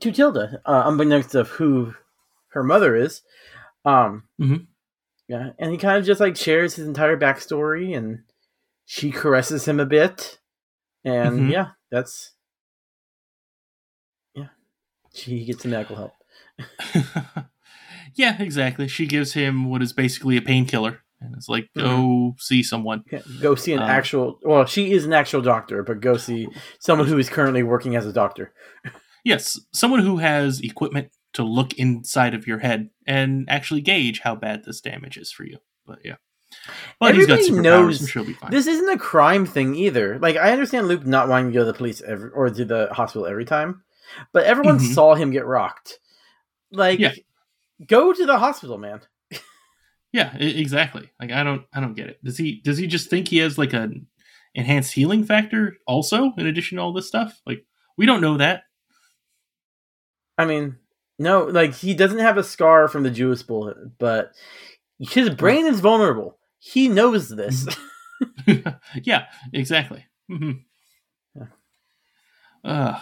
[0.00, 1.94] to Tilda, uh, unbeknownst of who
[2.48, 3.22] her mother is.
[3.84, 4.66] Um, Mhm.
[5.28, 8.24] yeah, and he kind of just like shares his entire backstory, and
[8.84, 10.38] she caresses him a bit,
[11.04, 11.52] and Mhm.
[11.52, 12.34] yeah, that's
[14.34, 14.48] yeah,
[15.14, 16.14] she gets some medical help.
[18.14, 18.88] yeah, exactly.
[18.88, 23.04] She gives him what is basically a painkiller, and it's like, go see someone.
[23.10, 24.38] Yeah, go see an Um, actual.
[24.42, 26.48] Well, she is an actual doctor, but go see
[26.80, 28.52] someone who is currently working as a doctor.
[29.24, 34.34] Yes, someone who has equipment to look inside of your head and actually gauge how
[34.34, 35.58] bad this damage is for you.
[35.86, 36.16] But yeah,
[36.98, 38.50] but he's got Everybody knows I'm sure he'll be fine.
[38.50, 40.18] This isn't a crime thing either.
[40.18, 42.88] Like I understand Luke not wanting to go to the police every, or to the
[42.92, 43.82] hospital every time,
[44.32, 44.94] but everyone Mhm.
[44.94, 45.98] saw him get rocked.
[46.70, 47.12] Like, Yeah.
[47.86, 49.00] Go to the hospital, man.
[50.12, 51.10] Yeah, exactly.
[51.20, 52.22] Like I don't, I don't get it.
[52.24, 52.60] Does he?
[52.62, 54.06] Does he just think he has like an
[54.54, 57.38] enhanced healing factor also in addition to all this stuff?
[57.46, 57.64] Like
[57.98, 58.62] we don't know that.
[60.38, 60.76] I mean,
[61.18, 64.32] no, like he doesn't have a scar from the Judas bullet, but
[64.98, 66.38] his brain is vulnerable.
[66.58, 67.66] He knows this.
[69.02, 70.04] yeah, exactly.
[70.28, 70.52] hmm
[71.34, 71.46] Yeah.
[72.64, 73.00] Uh,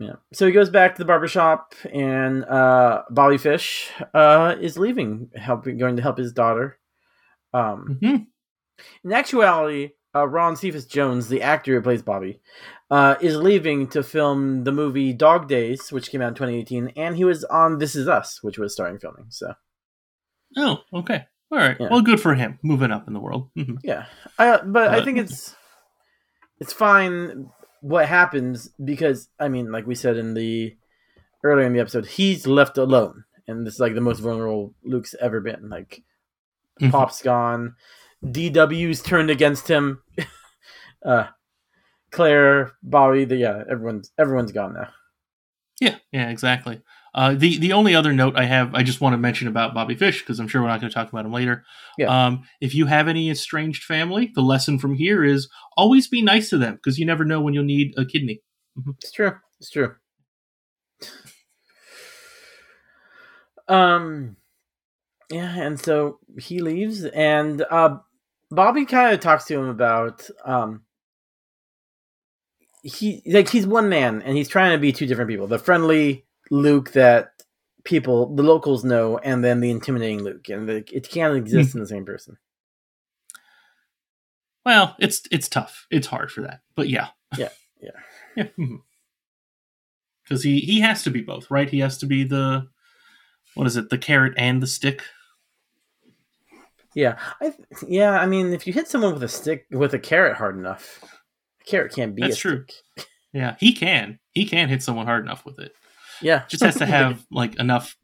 [0.00, 0.14] Yeah.
[0.32, 5.76] So he goes back to the barbershop and uh Bobby Fish uh is leaving, helping
[5.78, 6.78] going to help his daughter.
[7.52, 8.26] Um mhm.
[9.04, 12.40] in actuality, uh Ron Cephas Jones, the actor who plays Bobby,
[12.90, 17.14] uh is leaving to film the movie Dog Days, which came out in 2018, and
[17.14, 19.26] he was on This Is Us, which was starting filming.
[19.28, 19.52] So
[20.56, 21.26] Oh, okay.
[21.52, 21.76] All right.
[21.78, 21.88] Yeah.
[21.90, 22.58] Well, good for him.
[22.62, 23.50] Moving up in the world.
[23.58, 23.78] Mhm.
[23.84, 24.06] yeah.
[24.38, 25.54] I but I Uh, think it's
[26.58, 27.50] it's fine
[27.80, 30.76] what happens because I mean, like we said in the
[31.44, 33.24] earlier in the episode, he's left alone.
[33.48, 35.68] And this is like the most vulnerable Luke's ever been.
[35.68, 36.02] Like
[36.80, 36.90] Mhm.
[36.92, 37.74] Pop's gone.
[38.24, 40.02] DW's turned against him.
[41.04, 41.28] uh
[42.10, 44.88] Claire, Bobby, the yeah, everyone's everyone's gone now.
[45.80, 46.82] Yeah, yeah, exactly.
[47.14, 49.94] Uh, the the only other note I have, I just want to mention about Bobby
[49.94, 51.64] Fish because I'm sure we're not going to talk about him later.
[51.98, 52.26] Yeah.
[52.26, 56.50] Um, if you have any estranged family, the lesson from here is always be nice
[56.50, 58.42] to them because you never know when you'll need a kidney.
[59.02, 59.32] It's true.
[59.58, 59.94] It's true.
[63.68, 64.36] Um
[65.30, 67.98] yeah, and so he leaves and uh
[68.50, 70.82] Bobby kind of talks to him about um
[72.82, 75.46] he like he's one man and he's trying to be two different people.
[75.46, 77.32] The friendly Luke that
[77.84, 81.78] people the locals know and then the intimidating Luke and like, it can't exist hmm.
[81.78, 82.36] in the same person.
[84.64, 85.86] Well, it's it's tough.
[85.90, 87.08] It's hard for that, but yeah,
[87.38, 87.48] Yeah,
[87.80, 87.90] yeah.
[88.36, 88.44] yeah.
[88.56, 88.76] Hmm.
[90.22, 91.68] because he he has to be both, right?
[91.68, 92.68] He has to be the
[93.54, 95.02] what is it, the carrot and the stick.
[96.94, 97.54] Yeah, I
[97.86, 98.18] yeah.
[98.18, 101.02] I mean, if you hit someone with a stick with a carrot hard enough,
[101.60, 102.64] a carrot can't be That's a true.
[102.68, 103.06] stick.
[103.32, 104.18] Yeah, he can.
[104.32, 105.70] He can hit someone hard enough with it.
[106.22, 107.96] Yeah, Just has to have like enough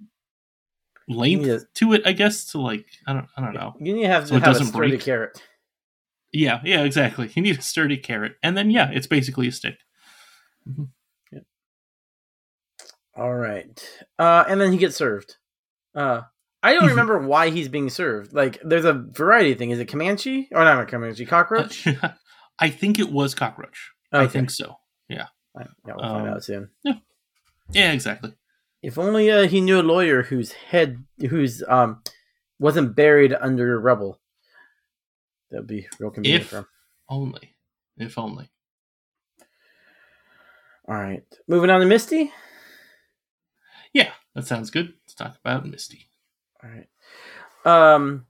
[1.08, 1.58] length Yeah.
[1.74, 3.74] to it, I guess, to like I don't I don't know.
[3.80, 5.00] You need to have So to it have a doesn't sturdy break.
[5.02, 5.42] carrot.
[6.32, 7.30] Yeah, yeah, exactly.
[7.34, 9.78] You need a sturdy carrot, and then yeah, it's basically a stick.
[13.16, 13.80] All right,
[14.18, 15.36] uh, and then he gets served.
[15.94, 16.22] Uh,
[16.62, 18.34] I don't remember why he's being served.
[18.34, 19.70] Like, there's a variety thing.
[19.70, 21.24] Is it Comanche or not a Comanche?
[21.24, 21.86] Cockroach?
[22.58, 23.92] I think it was cockroach.
[24.12, 24.76] I think so.
[25.08, 25.26] Yeah.
[25.54, 26.68] Right, yeah, we'll find Um, out soon.
[26.84, 26.94] Yeah,
[27.74, 28.32] exactly.
[28.82, 32.02] If only uh, he knew a lawyer whose head, whose um,
[32.58, 34.20] wasn't buried under rubble.
[35.50, 36.66] That'd be real convenient If for him.
[37.08, 37.54] only.
[37.96, 38.48] If only.
[40.88, 42.32] All right, moving on to Misty.
[43.92, 44.92] Yeah, that sounds good.
[45.02, 46.06] Let's talk about Misty.
[46.62, 46.86] All right.
[47.64, 48.26] Um.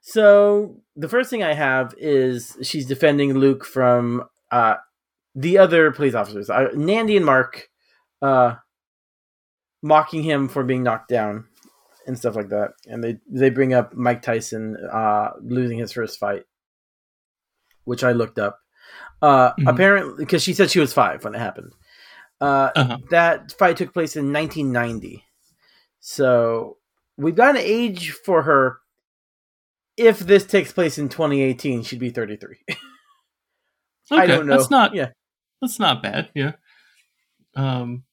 [0.00, 4.76] So the first thing I have is she's defending Luke from uh
[5.36, 7.68] the other police officers, uh, Nandy and Mark,
[8.24, 8.54] uh,
[9.82, 11.46] mocking him for being knocked down
[12.06, 12.72] and stuff like that.
[12.86, 16.44] And they they bring up Mike Tyson uh losing his first fight,
[17.84, 18.60] which I looked up.
[19.22, 19.68] Uh, Mhm.
[19.72, 21.72] apparently, because she said she was five when it happened.
[22.40, 22.98] Uh, Uh-huh.
[23.10, 25.24] that fight took place in 1990.
[26.00, 26.78] So
[27.16, 28.80] we've got an age for her.
[29.96, 32.58] If this takes place in 2018, she'd be 33.
[34.12, 34.58] Okay, I don't know.
[34.58, 35.10] That's not Yeah.
[35.62, 36.52] that's not bad, yeah.
[37.54, 38.04] Um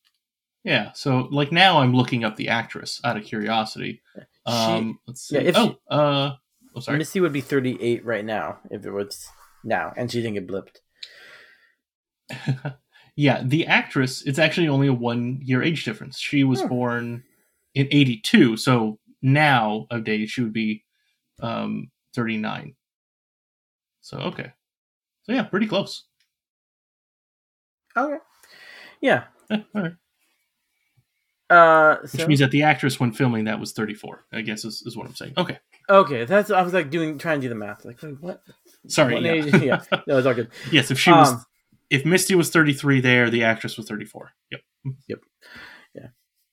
[0.64, 4.02] yeah, so like now I'm looking up the actress out of curiosity.
[4.46, 5.36] Um let's see.
[5.36, 6.32] yeah, if oh, she- uh
[6.76, 6.98] oh sorry.
[6.98, 9.28] Missy would be 38 right now if it was
[9.64, 10.78] now, and she didn't get blipped.
[13.16, 16.18] yeah, the actress, it's actually only a one year age difference.
[16.20, 16.68] She was Hmm.
[16.68, 17.24] born
[17.76, 20.84] in 82, so now of days she would be
[21.42, 22.76] um 39.
[24.02, 24.52] So, okay.
[25.24, 26.06] So, yeah, pretty close.
[27.96, 28.18] Okay.
[29.02, 29.26] Yeah.
[29.52, 29.94] All right.
[31.52, 34.96] Uh, Which means that the actress, when filming that, was 34, I guess is, is
[34.96, 35.34] what I'm saying.
[35.38, 35.60] Okay.
[35.90, 37.84] okay, that's I was like doing trying to do the math.
[37.84, 38.42] Like, wait, what?
[38.88, 39.14] Sorry.
[39.16, 39.58] What yeah.
[39.58, 39.82] yeah.
[40.08, 40.50] No, it's all good.
[40.72, 41.46] yes, if she was, Um,
[41.90, 44.32] if Misty was 33 there, the actress was 34.
[44.52, 44.62] Yep.
[45.08, 45.20] Yep.
[45.94, 46.08] Yeah.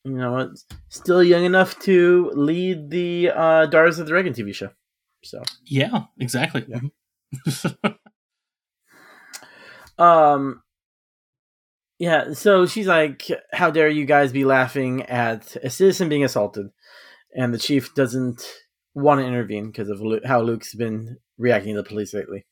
[0.04, 0.48] You know what?
[0.88, 4.70] Still young enough to lead the uh, Daughters of the Dragon TV show.
[5.22, 6.64] So, Yeah, exactly.
[6.68, 6.80] Yeah.
[7.46, 7.96] Mhm.
[9.98, 10.62] um,
[11.98, 12.32] yeah.
[12.32, 16.68] So she's like, "How dare you guys be laughing at a citizen being assaulted?"
[17.36, 18.42] And the chief doesn't
[18.94, 22.46] want to intervene because of Lu- how Luke's been reacting to the police lately.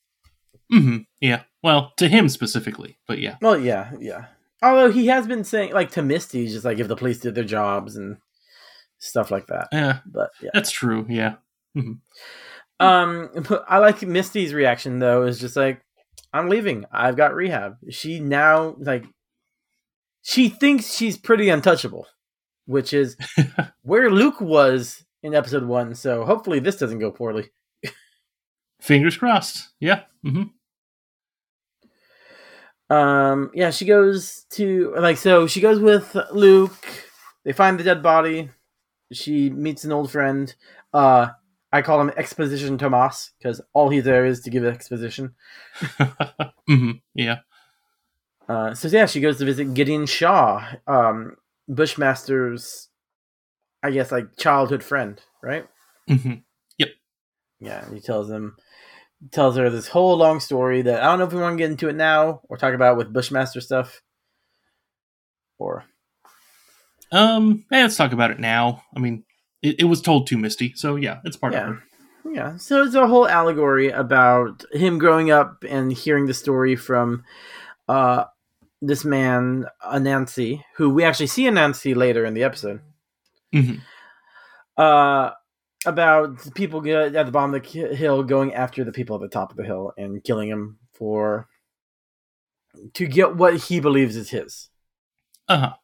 [0.72, 1.06] Mhm.
[1.20, 1.42] Yeah.
[1.62, 3.36] Well, to him specifically, but yeah.
[3.40, 4.26] Well, yeah, yeah.
[4.62, 7.44] Although he has been saying, like to Misty, just like if the police did their
[7.44, 8.16] jobs and
[8.98, 9.68] stuff like that.
[9.72, 10.50] Yeah, But yeah.
[10.54, 11.06] that's true.
[11.08, 11.34] Yeah.
[12.80, 15.22] Um, but I like Misty's reaction though.
[15.24, 15.80] Is just like,
[16.32, 16.84] I'm leaving.
[16.92, 17.76] I've got rehab.
[17.90, 19.04] She now like,
[20.26, 22.08] she thinks she's pretty untouchable,
[22.66, 23.16] which is
[23.82, 25.94] where Luke was in episode one.
[25.94, 27.50] So hopefully this doesn't go poorly.
[28.80, 29.68] Fingers crossed.
[29.78, 30.02] Yeah.
[30.24, 30.42] hmm
[32.90, 36.86] Um, yeah, she goes to like so she goes with Luke.
[37.44, 38.50] They find the dead body.
[39.12, 40.52] She meets an old friend.
[40.92, 41.28] Uh,
[41.72, 45.34] I call him Exposition Tomas because all he's there is to give exposition.
[46.68, 47.38] hmm Yeah.
[48.48, 51.36] Uh, so yeah, she goes to visit Gideon Shaw, um,
[51.68, 52.88] Bushmaster's,
[53.82, 55.66] I guess like childhood friend, right?
[56.08, 56.34] Mm-hmm.
[56.78, 56.88] Yep.
[57.60, 58.56] Yeah, he tells him,
[59.32, 61.70] tells her this whole long story that I don't know if we want to get
[61.70, 64.00] into it now or talk about with Bushmaster stuff,
[65.58, 65.84] or
[67.10, 67.64] Um.
[67.70, 68.82] Yeah, let's talk about it now.
[68.94, 69.24] I mean,
[69.62, 71.60] it, it was told to Misty, so yeah, it's part Yeah.
[71.60, 71.82] of her.
[72.32, 77.22] Yeah, so it's a whole allegory about him growing up and hearing the story from
[77.88, 78.24] uh,
[78.82, 82.80] this man, Anansi, who we actually see Anansi later in the episode.
[83.54, 83.80] Mhm.
[84.76, 85.30] Uh,
[85.86, 89.50] about people at the bottom of the hill going after the people at the top
[89.50, 91.48] of the hill and killing him for
[92.94, 94.68] to get what he believes is his,
[95.48, 95.74] Uh huh.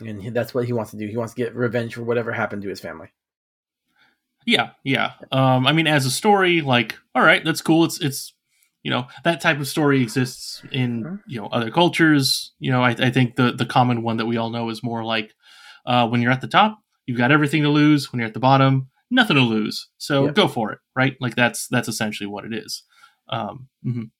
[0.00, 1.06] and he- that's what he wants to do.
[1.06, 3.08] He wants to get revenge for whatever happened to his family.
[4.44, 4.70] Yeah.
[4.84, 5.12] Yeah.
[5.32, 5.66] Um.
[5.66, 7.84] I mean, as a story, like, all right, that's cool.
[7.84, 8.32] It's it's
[8.86, 11.20] you know that type of story exists in Mhm.
[11.26, 12.52] you know other cultures.
[12.60, 15.02] You know, I, I think the the common one that we all know is more
[15.04, 15.28] like
[15.90, 16.72] uh, when you're at the top,
[17.06, 18.12] you've got everything to lose.
[18.12, 19.88] When you're at the bottom, nothing to lose.
[19.98, 20.30] So Yeah.
[20.42, 21.14] go for it, right?
[21.20, 22.84] Like that's that's essentially what it is.
[23.28, 24.10] Um, mhm.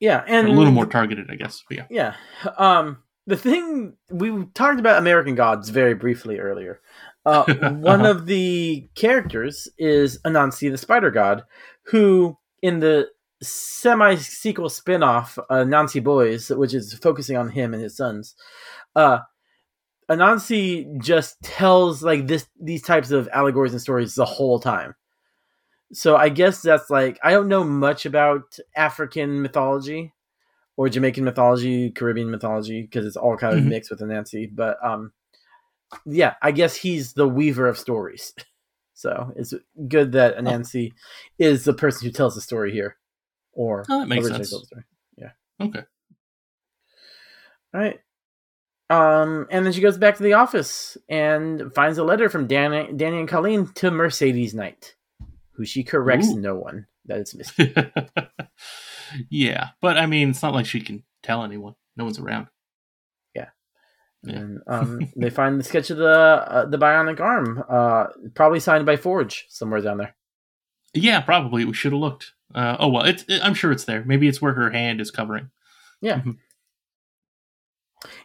[0.00, 1.62] Yeah, and a little more targeted, I guess.
[1.68, 1.86] But yeah.
[1.90, 2.14] Yeah.
[2.58, 2.86] Um
[3.26, 6.80] the thing we talked about American Gods very briefly earlier.
[7.24, 7.44] Uh,
[7.92, 11.44] one of the characters is Anansi the Spider God,
[11.92, 13.08] who in the
[13.42, 18.34] semi sequel spin off, uh, Anansi Boys, which is focusing on him and his sons,
[18.96, 19.20] uh,
[20.10, 24.94] Anansi just tells like this these types of allegories and stories the whole time.
[25.92, 30.12] So I guess that's like I don't know much about African mythology
[30.76, 33.68] or Jamaican mythology, Caribbean mythology because it's all kind of Mhm.
[33.68, 34.48] mixed with Anansi.
[34.54, 35.12] But um,
[36.06, 38.34] yeah, I guess he's the weaver of stories.
[38.92, 39.54] So it's
[39.88, 40.92] good that Anansi
[41.38, 42.98] is the person who tells the story here,
[43.52, 44.50] or Oh, that makes sense.
[44.50, 44.84] told the story.
[45.16, 45.30] Yeah.
[45.60, 45.82] Okay.
[47.74, 48.00] All right.
[48.88, 52.92] Um, and then she goes back to the office and finds a letter from Danny,
[52.92, 54.96] Danny and Colleen to Mercedes Knight,
[55.52, 56.40] who she corrects Ooh.
[56.40, 57.72] no one that it's Misty.
[59.30, 61.74] yeah, but I mean, it's not like she can tell anyone.
[61.96, 62.48] No one's around.
[63.34, 63.48] Yeah.
[64.24, 68.86] And um, they find the sketch of the uh, the bionic arm, uh, probably signed
[68.86, 70.16] by Forge somewhere down there.
[70.94, 71.64] Yeah, probably.
[71.64, 72.32] We should have looked.
[72.54, 73.24] Uh, oh well, it's.
[73.42, 74.04] I'm sure it's there.
[74.04, 75.50] Maybe it's where her hand is covering.
[76.00, 76.20] Yeah.
[76.20, 76.38] Mhm.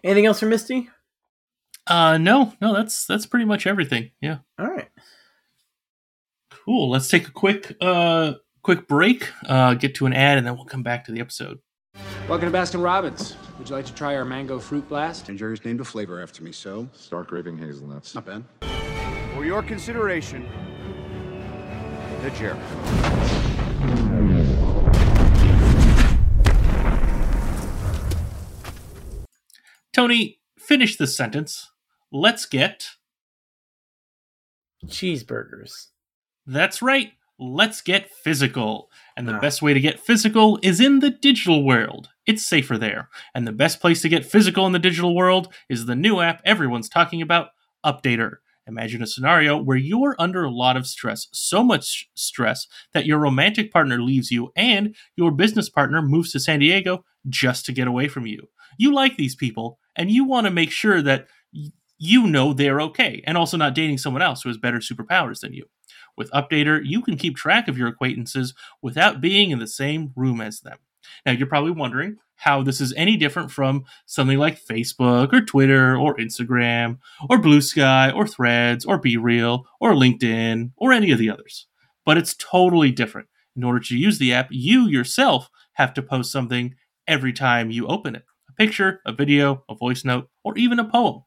[0.04, 0.90] Anything else for Misty?
[1.88, 4.12] Uh, no, no, that's that's pretty much everything.
[4.22, 4.38] Yeah.
[4.58, 4.90] All right.
[6.50, 6.90] Cool.
[6.90, 9.30] Let's take a quick uh quick break.
[9.48, 11.60] Uh, get to an ad, and then we'll come back to the episode.
[12.28, 13.36] Welcome to Baskin Robbins.
[13.60, 15.30] Would you like to try our mango fruit blast?
[15.30, 18.16] And Jerry's named a flavor after me, so Stark raving hazelnuts.
[18.16, 18.44] not bad.
[19.36, 20.48] For your consideration,
[22.26, 23.66] the Jerry.
[29.94, 31.72] Tony, finish this sentence.
[32.12, 32.90] Let's get.
[34.86, 35.88] Cheeseburgers.
[36.46, 37.14] That's right.
[37.40, 38.90] Let's get physical.
[39.18, 39.40] And the Ah.
[39.40, 42.10] best way to get physical is in the digital world.
[42.26, 43.10] It's safer there.
[43.34, 46.42] And the best place to get physical in the digital world is the new app
[46.46, 47.50] everyone's talking about,
[47.86, 48.38] Updater.
[48.68, 53.20] Imagine a scenario where you're under a lot of stress, so much stress that your
[53.20, 57.88] romantic partner leaves you and your business partner moves to San Diego just to get
[57.88, 58.50] away from you.
[58.78, 61.28] You like these people and you want to make sure that
[61.98, 65.54] you know they're okay and also not dating someone else who has better superpowers than
[65.54, 65.66] you.
[66.18, 70.42] With Updater, you can keep track of your acquaintances without being in the same room
[70.42, 70.78] as them.
[71.26, 75.98] Now, you're probably wondering how this is any different from something like Facebook or Twitter
[75.98, 76.98] or Instagram
[77.30, 81.68] or Blue Sky or Threads or Be Real or LinkedIn or any of the others.
[82.06, 83.28] But it's totally different.
[83.56, 86.76] In order to use the app, you yourself have to post something
[87.08, 90.90] every time you open it a picture, a video, a voice note, or even a
[90.90, 91.24] poem.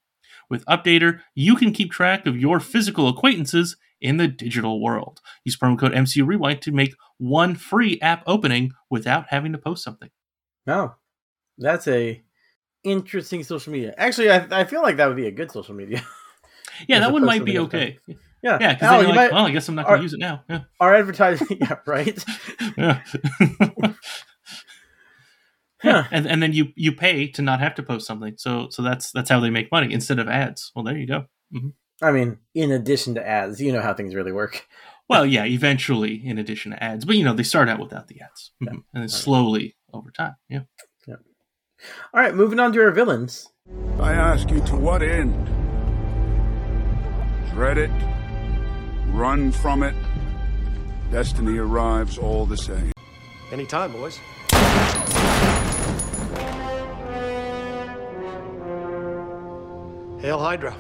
[0.51, 5.21] With Updater, you can keep track of your physical acquaintances in the digital world.
[5.45, 9.83] Use promo code MCU Rewind to make one free app opening without having to post
[9.85, 10.11] something.
[10.67, 10.95] No,
[11.59, 12.23] that's a
[12.85, 13.95] interesting social media.
[13.99, 16.03] Actually, I, I feel like that would be a good social media.
[16.87, 17.99] Yeah, that one might be okay.
[18.41, 19.99] yeah, Yeah, because Al, then you you're like, might- well, I guess I'm not going
[19.99, 20.45] to use it now.
[20.49, 20.61] Yeah.
[20.81, 22.25] our advertising, yeah, right.
[22.77, 23.03] yeah.
[25.81, 26.05] Huh.
[26.11, 28.35] and and then you you pay to not have to post something.
[28.37, 30.73] So so that's that's how they make money instead of ads.
[30.75, 31.27] Well, there you go.
[31.55, 31.69] Mm-hmm.
[32.01, 34.67] I mean, in addition to ads, you know how things really work.
[35.09, 38.21] Well, yeah, eventually in addition to ads, but you know they start out without the
[38.21, 38.69] ads, Mhm.
[38.93, 40.37] and then slowly over time.
[40.49, 40.61] Yeah.
[41.07, 41.15] yeah.
[42.13, 43.49] All right, moving on to our villains.
[43.99, 45.47] I ask you to what end?
[47.53, 47.91] Dread it,
[49.13, 49.95] run from it.
[51.11, 52.93] Destiny arrives all the same.
[53.51, 54.21] Any time, boys.
[60.21, 60.73] Hail Hydra.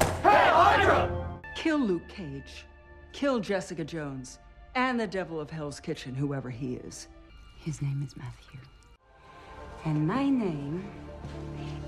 [1.55, 2.65] Kill Luke Cage.
[3.13, 4.39] Kill Jessica Jones.
[4.75, 7.09] And the devil of Hell's Kitchen, whoever he is.
[7.59, 8.61] His name is Matthew.
[9.85, 10.85] And my name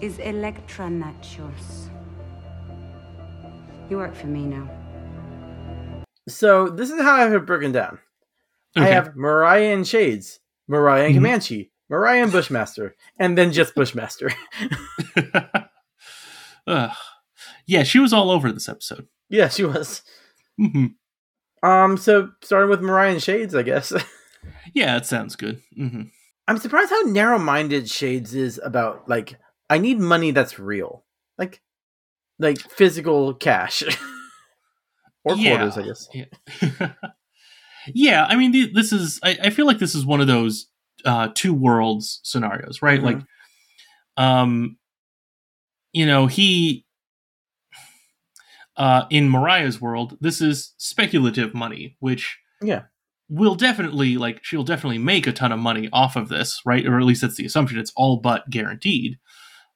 [0.00, 1.88] is Elektra Natchios.
[3.88, 4.68] You work for me now.
[6.28, 7.98] So this is how I have it broken down.
[8.76, 11.18] I have Mariah and Shades, Mariah and Mhm.
[11.18, 14.30] Comanche, Mariah and Bushmaster, and then just Bushmaster.
[16.66, 16.96] Ugh.
[17.70, 19.06] Yeah, she was all over this episode.
[19.28, 20.02] yeah, she was.
[20.58, 20.86] hmm
[21.62, 23.92] Um, so starting with Mariah and Shades, I guess.
[24.74, 25.60] Yeah, it sounds good.
[25.76, 26.02] hmm
[26.48, 29.36] I'm surprised how narrow-minded Shades is about like
[29.68, 31.04] I need money that's real,
[31.38, 31.60] like
[32.38, 33.82] like physical cash
[35.24, 35.56] or Yeah.
[35.58, 36.08] quarters, I guess.
[36.14, 36.92] Yeah.
[37.94, 39.20] yeah, I mean, the- this is.
[39.22, 40.66] I, I feel like this is one of those
[41.04, 43.00] uh, two worlds scenarios, right?
[43.00, 43.04] Mhm.
[43.04, 43.18] Like,
[44.16, 44.76] um,
[45.92, 46.84] you know, he.
[48.80, 52.84] Uh, in Mariah's world, this is speculative money, which Yeah.
[53.28, 56.86] will definitely like she'll definitely make a ton of money off of this, right?
[56.86, 57.78] Or at least that's the assumption.
[57.78, 59.18] It's all but guaranteed.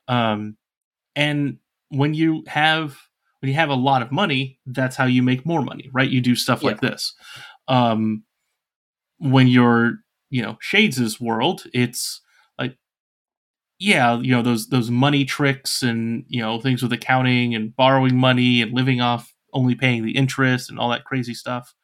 [0.09, 0.57] Um,
[1.15, 1.59] and
[1.91, 2.97] when you have
[3.41, 6.09] when you have a lot of money, that's how you make more money, right?
[6.09, 7.13] You do stuff like this.
[7.69, 8.25] Um,
[9.19, 9.99] when you're
[10.31, 12.23] you know Shades' world, it's
[13.79, 18.17] yeah, you know those those money tricks and you know things with accounting and borrowing
[18.17, 21.75] money and living off only paying the interest and all that crazy stuff.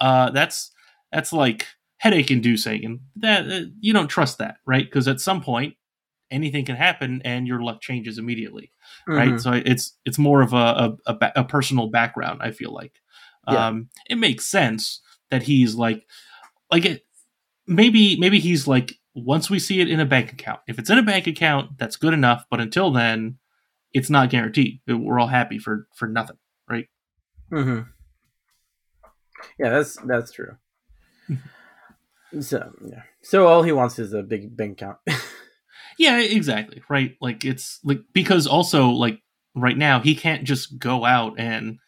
[0.00, 0.72] Uh, that's
[1.12, 1.66] that's like
[1.98, 4.84] headache inducing, and that uh, you don't trust that, right?
[4.84, 5.74] Because at some point
[6.30, 8.72] anything can happen and your luck changes immediately,
[9.06, 9.34] right?
[9.34, 9.40] Mhm.
[9.40, 12.40] So it's it's more of a a, a, ba- a personal background.
[12.42, 13.00] I feel like
[13.48, 13.68] Yeah.
[13.68, 16.06] um, it makes sense that he's like
[16.70, 17.06] like it
[17.66, 20.60] maybe maybe he's like once we see it in a bank account.
[20.66, 23.38] If it's in a bank account that's good enough but until then
[23.92, 24.80] it's not guaranteed.
[24.86, 26.36] We're all happy for for nothing
[26.68, 26.88] right?
[27.50, 27.88] Mm-hmm.
[29.58, 30.56] Yeah, that's that's true.
[32.40, 34.98] so yeah, so all he wants is a big bank account.
[35.98, 37.16] yeah exactly right?
[37.20, 39.20] Like it's like because also like
[39.54, 41.78] right now he can't just go out and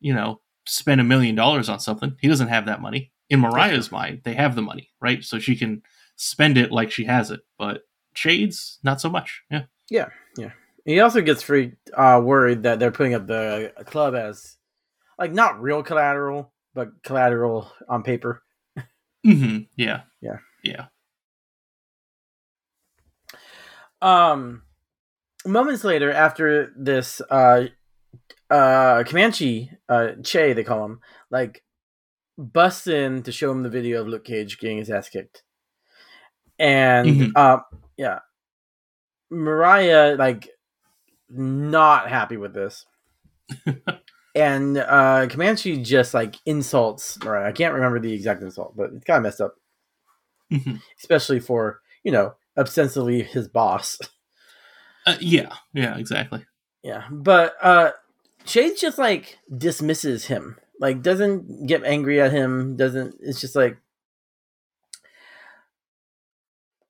[0.00, 2.16] you know spend a million dollars on something.
[2.20, 3.12] He doesn't have that money.
[3.28, 5.22] In mariah's mind they have the money right?
[5.22, 5.82] So she can
[6.16, 7.82] spend it like she has it but
[8.14, 10.50] shades not so much yeah yeah, yeah.
[10.84, 14.56] He also gets free uh, worried that they're putting up the club as
[15.18, 18.42] like not real collateral, but collateral on paper.
[19.24, 20.38] hmm yeah Yeah.
[20.62, 20.86] yeah
[24.02, 24.62] Um,
[25.46, 27.64] moments later, after this, uh,
[28.50, 31.00] uh, Comanche, uh, Che, they call him,
[31.30, 31.64] like,
[32.36, 35.42] busts in to show him the video of Luke Cage getting his ass kicked.
[36.58, 37.32] And, Mhm.
[37.36, 37.58] uh,
[37.96, 38.20] yeah,
[39.30, 40.48] Mariah, like,
[41.28, 42.86] not happy with this.
[44.34, 47.48] and, uh, Comanche just, like, insults Mariah.
[47.48, 49.54] I can't remember the exact insult, but it's kind of messed up,
[50.52, 50.80] Mhm.
[50.98, 53.98] especially for, you know, ostensibly his boss.
[55.08, 56.44] Uh, yeah yeah exactly
[56.82, 57.92] Yeah, but uh
[58.44, 60.56] Shades just like dismisses him.
[60.80, 63.76] Like doesn't get angry at him, doesn't it's just like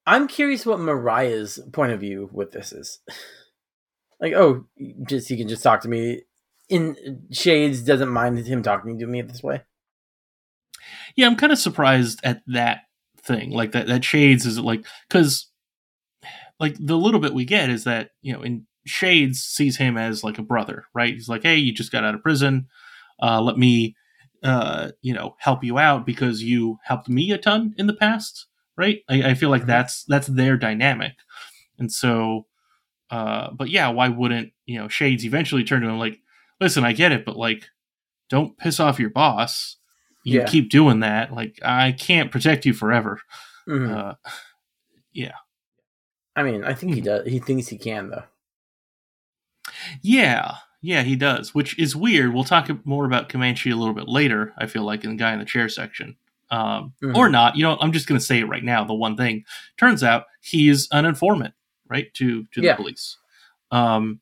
[0.07, 3.01] I'm curious what Mariah's point of view with this is.
[4.21, 4.67] like, oh,
[5.09, 6.23] just he can just talk to me
[6.69, 9.63] in Shades doesn't mind him talking to me this way.
[11.17, 12.81] yeah i'm kind of surprised at that
[13.21, 15.49] thing like that that shades is like because
[16.61, 20.23] like the little bit we get is that you know in shades sees him as
[20.23, 22.67] like a brother right he's like hey you just got out of prison
[23.21, 23.97] uh let me
[24.45, 28.47] uh you know help you out because you helped me a ton in the past
[28.77, 31.13] right i, I feel like that's that's their dynamic
[31.79, 32.47] and so
[33.11, 36.19] uh but yeah why wouldn't you know shades eventually turn to him like
[36.61, 37.65] listen i get it but like
[38.29, 39.77] don't piss off your boss
[40.25, 40.47] you Yeah.
[40.47, 43.21] keep doing that like i can't protect you forever
[43.69, 43.91] Mhm.
[43.97, 44.15] uh
[45.13, 45.33] yeah
[46.39, 47.27] I mean, I think he does.
[47.27, 48.25] He thinks he can though.
[50.03, 52.33] Yeah, yeah, he does, which is weird.
[52.35, 54.53] We'll talk more about Comanche a little bit later.
[54.59, 56.17] I feel like in the guy in the chair section,
[56.51, 57.17] um, Mhm.
[57.17, 57.57] or not.
[57.57, 58.85] You know, I'm just going to say it right now.
[58.85, 59.45] The one thing
[59.79, 61.55] turns out he's an informant,
[61.89, 62.77] right to to the Yeah.
[62.77, 63.17] police,
[63.71, 64.21] um,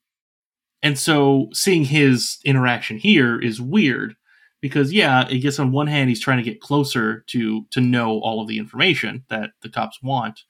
[0.82, 4.14] and so seeing his interaction here is weird
[4.60, 8.18] because yeah, I guess on one hand he's trying to get closer to to know
[8.20, 10.40] all of the information that the cops want,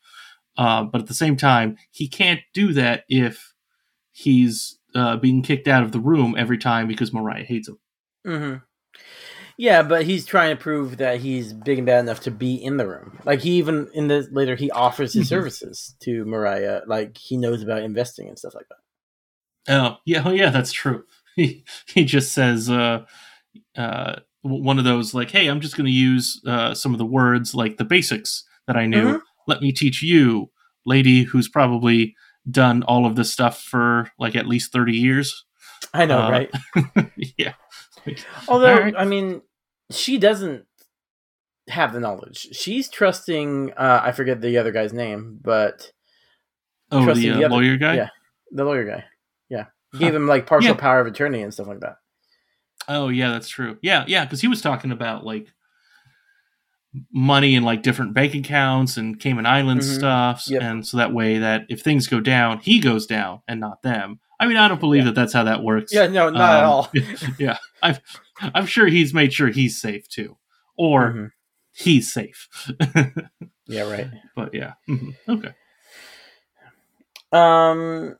[0.56, 3.52] uh, but at the same time he can't do that if
[4.12, 7.78] he's uh, being kicked out of the room every time because Mariah hates him.
[8.24, 8.54] hmm
[9.56, 12.76] Yeah, but he's trying to prove that he's big and bad enough to be in
[12.76, 13.18] the room.
[13.24, 15.28] Like he even in the later he offers his Mhm.
[15.28, 16.82] services to Mariah.
[16.86, 18.78] Like he knows about investing and stuff like that.
[19.76, 21.04] Oh, yeah, oh, yeah, that's true.
[21.36, 23.04] He he just says uh,
[23.76, 27.04] uh, one of those like, "Hey, I'm just going to use uh, some of the
[27.06, 29.14] words like the basics that I knew.
[29.14, 29.20] Mhm.
[29.48, 30.50] Let me teach you,
[30.86, 32.14] lady, who's probably
[32.48, 35.44] done all of this stuff for like at least thirty years."
[35.92, 36.50] I know, Uh, right?
[37.36, 37.54] yeah.
[38.48, 38.94] Although right.
[38.96, 39.42] I mean,
[39.90, 40.66] she doesn't
[41.68, 42.48] have the knowledge.
[42.52, 43.72] She's trusting.
[43.72, 45.92] Uh, I forget the other guy's name, but
[46.90, 47.96] Oh, the, uh, lawyer guy.
[47.96, 48.08] Yeah,
[48.52, 49.04] the lawyer guy.
[49.48, 49.98] Yeah, Huh.
[49.98, 50.80] gave him like partial Yeah.
[50.80, 51.96] power of attorney and stuff like that.
[52.88, 53.78] Oh yeah, that's true.
[53.82, 55.48] Yeah, yeah, because he was talking about like
[57.12, 59.94] money in like different bank accounts and Cayman Islands Mhm.
[59.96, 60.62] stuff, Yep.
[60.62, 64.20] and so that way that if things go down, he goes down and not them.
[64.44, 65.92] I mean, I don't believe that that's how that works.
[65.92, 66.92] Yeah, no, not at Um, all.
[67.38, 68.00] yeah, I've,
[68.40, 70.36] I'm sure he's made sure he's safe too,
[70.76, 71.30] or Mhm.
[71.72, 72.48] he's safe.
[73.66, 74.08] Yeah, right.
[74.36, 75.14] but yeah, Mhm.
[75.26, 75.54] okay.
[77.32, 78.16] Um.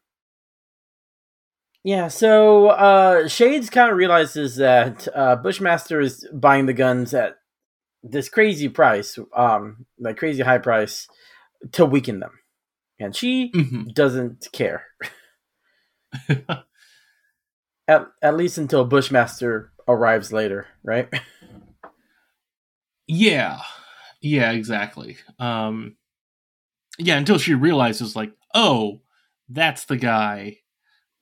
[1.82, 7.36] Yeah, so uh, Shades kind of realizes that uh, Bushmaster is buying the guns at
[8.02, 11.06] this crazy price, um, like crazy high price,
[11.72, 12.32] to weaken them,
[12.98, 13.92] and she Mhm.
[13.94, 14.84] doesn't care.
[17.88, 21.08] At at least until Bushmaster arrives later, right?
[23.06, 23.60] Yeah.
[24.20, 25.18] Yeah, exactly.
[25.38, 25.96] Um
[26.98, 29.02] yeah, until she realizes like, "Oh,
[29.48, 30.58] that's the guy."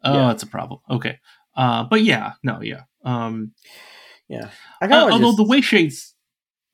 [0.04, 0.26] Oh, Yeah.
[0.28, 0.80] that's a problem.
[0.88, 1.18] Okay.
[1.56, 2.82] Uh but yeah, no, yeah.
[3.04, 3.52] Um
[4.28, 4.50] yeah.
[4.80, 6.14] I uh, although just- the way Shades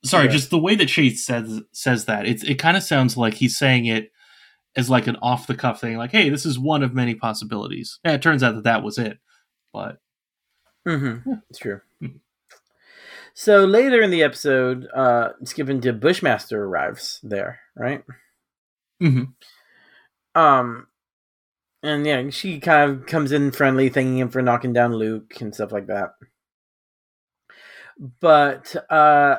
[0.05, 0.33] Sorry, Yeah.
[0.33, 3.57] just the way that Shades says says that, it's it kind of sounds like he's
[3.59, 4.13] saying it
[4.79, 7.99] as like an off the cuff thing like, "Hey, this is one of many possibilities."
[8.05, 9.19] And it turns out that that was it.
[9.73, 9.99] But
[10.87, 11.33] Mm-hmm.
[11.51, 11.81] It's true.
[13.35, 18.03] So later in the episode, uh, skipping to Bushmaster arrives there, right?
[19.03, 19.35] Mhm.
[20.35, 20.87] Um,
[21.83, 25.55] and yeah, she kind of comes in friendly, thanking him for knocking down Luke and
[25.55, 26.15] stuff like that.
[28.21, 29.39] But uh,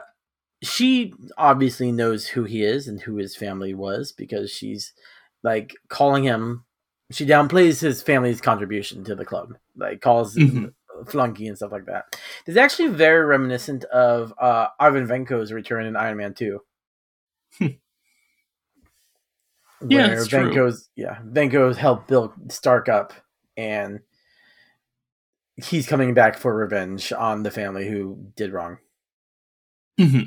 [0.62, 4.94] she obviously knows who he is and who his family was because she's
[5.44, 6.66] like calling him.
[7.12, 10.76] She downplays his family's contribution to the club, like calls him
[11.08, 12.16] flunky and stuff like that.
[12.46, 16.62] It's actually very reminiscent of uh, Ivan Vanko's return in Iron Man Two.
[19.82, 20.52] Yeah, where it's true.
[20.52, 23.14] Vanko's yeah, Venko's helped build Stark up,
[23.56, 24.02] and
[25.56, 28.78] he's coming back for revenge on the family who did wrong.
[29.98, 30.24] hmm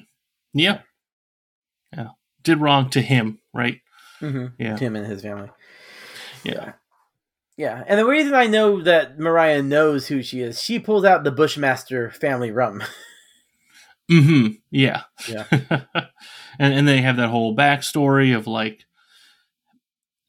[0.55, 0.81] Yeah.
[1.93, 2.09] Yeah.
[2.43, 3.82] Did wrong to him, right?
[4.23, 4.47] Mm-hmm.
[4.59, 4.77] Yeah.
[4.77, 5.51] Tim and his family.
[6.45, 6.73] Yeah.
[7.59, 11.23] Yeah, and the reason I know that Mariah knows who she is, she pulls out
[11.23, 12.83] the Bushmaster family rum.
[14.11, 15.03] hmm Yeah.
[15.29, 15.45] Yeah.
[16.59, 18.87] and and they have that whole backstory of like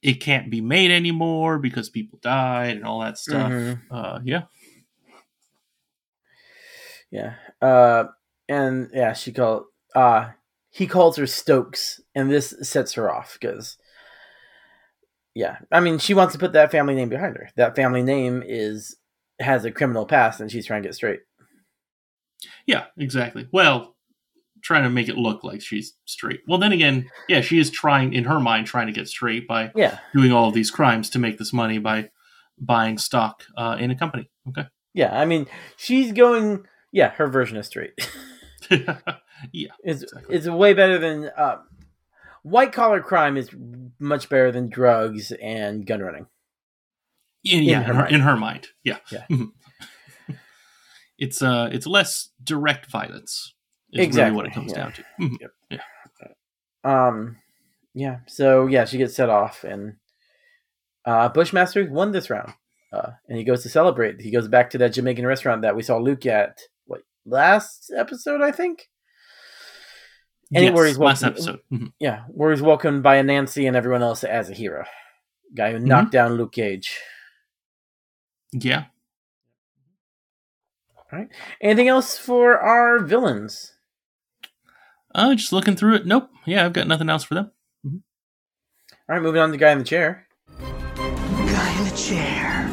[0.02, 3.52] it can't be made anymore because people died and all that stuff.
[3.52, 3.82] Mhm.
[3.90, 4.44] Uh yeah.
[7.10, 7.36] Yeah.
[7.62, 8.06] Uh
[8.50, 9.66] and yeah, she called
[9.96, 10.32] uh
[10.70, 13.78] he calls her Stokes and this sets her off cuz
[15.36, 17.50] yeah, I mean she wants to put that family name behind her.
[17.56, 18.96] That family name is
[19.40, 21.22] has a criminal past and she's trying to get straight.
[22.68, 23.48] Yeah, exactly.
[23.52, 23.96] Well,
[24.64, 26.42] trying to make it look like she's straight.
[26.48, 29.72] Well, then again, yeah, she is trying in her mind trying to get straight by
[29.76, 30.00] Yeah.
[30.14, 32.10] doing all of these crimes to make this money by
[32.58, 34.30] buying stock uh, in a company.
[34.50, 34.68] Okay.
[34.94, 37.94] Yeah, I mean she's going yeah, her version of straight.
[38.70, 39.72] yeah.
[39.84, 41.58] It's it's way better than uh,
[42.44, 43.50] white collar crime is
[44.00, 46.28] much better than drugs and gun running.
[47.44, 48.16] Yeah, In yeah, her in, her, mind.
[48.16, 48.68] in her mind.
[48.84, 48.98] Yeah.
[49.12, 49.26] Yeah.
[51.20, 53.54] It's uh it's less direct violence.
[53.94, 54.78] Is Exactly, really what it comes yeah.
[54.78, 55.04] down to.
[55.22, 55.38] Mhm.
[55.40, 55.52] Yep.
[55.70, 57.08] Yeah.
[57.08, 57.38] Um,
[57.94, 58.18] yeah.
[58.28, 59.94] So yeah, she gets set off, and
[61.06, 62.54] uh, Bushmaster won this round,
[62.92, 64.20] uh, and he goes to celebrate.
[64.22, 66.58] He goes back to that Jamaican restaurant that we saw Luke at.
[66.86, 68.42] What last episode?
[68.42, 68.90] I think.
[70.56, 71.60] And Yes, where he's last welcomed- episode.
[71.72, 71.94] Mhm.
[72.00, 74.86] Yeah, where he's welcomed by Anansi and everyone else as a hero,
[75.56, 77.00] guy who knocked down Luke Cage.
[78.52, 78.86] Yeah.
[80.98, 81.30] All right.
[81.62, 83.74] Anything else for our villains?
[85.16, 86.06] Uh, just looking through it.
[86.06, 86.30] Nope.
[86.46, 87.52] Yeah, I've got nothing else for them.
[87.86, 87.92] All
[89.10, 90.28] right, moving on to guy in the chair.
[90.60, 92.70] Guy in the chair.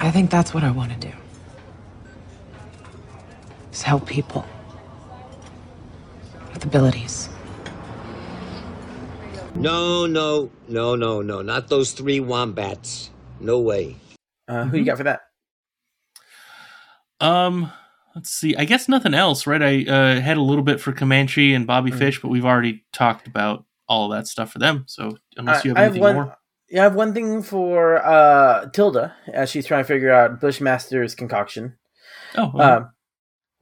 [0.00, 1.14] I think that's what I want to do.
[3.72, 4.44] Is help people
[6.64, 7.28] with abilities.
[9.54, 11.42] No, no, no, no, no.
[11.42, 13.10] Not those three wombats.
[13.40, 13.96] No way.
[14.48, 15.20] Uh, who you got for that?
[17.20, 17.70] Um,
[18.14, 18.56] let's see.
[18.56, 19.62] I guess nothing else, right?
[19.62, 21.98] I uh, had a little bit for Comanche and Bobby Mm.
[21.98, 24.84] Fish, but we've already talked about all of that stuff for them.
[24.88, 26.36] So unless you have I, I anything one, more,
[26.68, 31.14] Yeah, I have one thing for uh, Tilda as she's trying to figure out Bushmaster's
[31.14, 31.76] concoction.
[32.36, 32.62] Oh, okay.
[32.62, 32.90] um,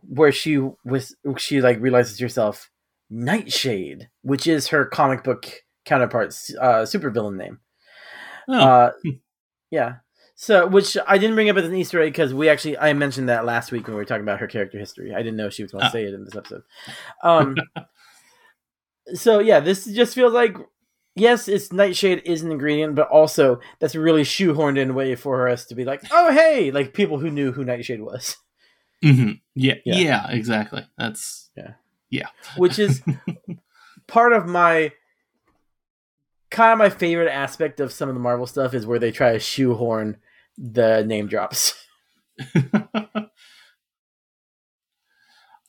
[0.09, 2.71] where she was she like realizes herself
[3.13, 5.47] Nightshade, which is her comic book
[5.85, 7.61] counterpart's uh, supervillain name.
[8.49, 8.59] Oh.
[8.59, 8.91] Uh,
[9.71, 9.97] yeah.
[10.35, 13.29] So, which I didn't bring up as an Easter egg because we actually I mentioned
[13.29, 15.15] that last week when we were talking about her character history.
[15.15, 15.91] I didn't know she was going to Ah.
[15.93, 16.63] say it in this episode.
[17.23, 17.55] Um.
[19.15, 20.57] so yeah, this just feels like
[21.15, 25.49] yes, it's Nightshade is an ingredient, but also that's a really shoehorned in way for
[25.49, 28.37] us to be like, oh hey, like people who knew who Nightshade was.
[29.05, 29.33] Mm-hmm.
[29.55, 29.97] yeah, Yeah.
[29.97, 30.87] yeah, exactly.
[30.97, 31.73] That's Yeah.
[32.13, 32.29] Yeah.
[32.57, 33.03] which is
[34.07, 34.93] part of my
[36.51, 39.33] kind of my favorite aspect of some of the Marvel stuff is where they try
[39.33, 40.19] to shoehorn
[40.57, 41.75] the name drops.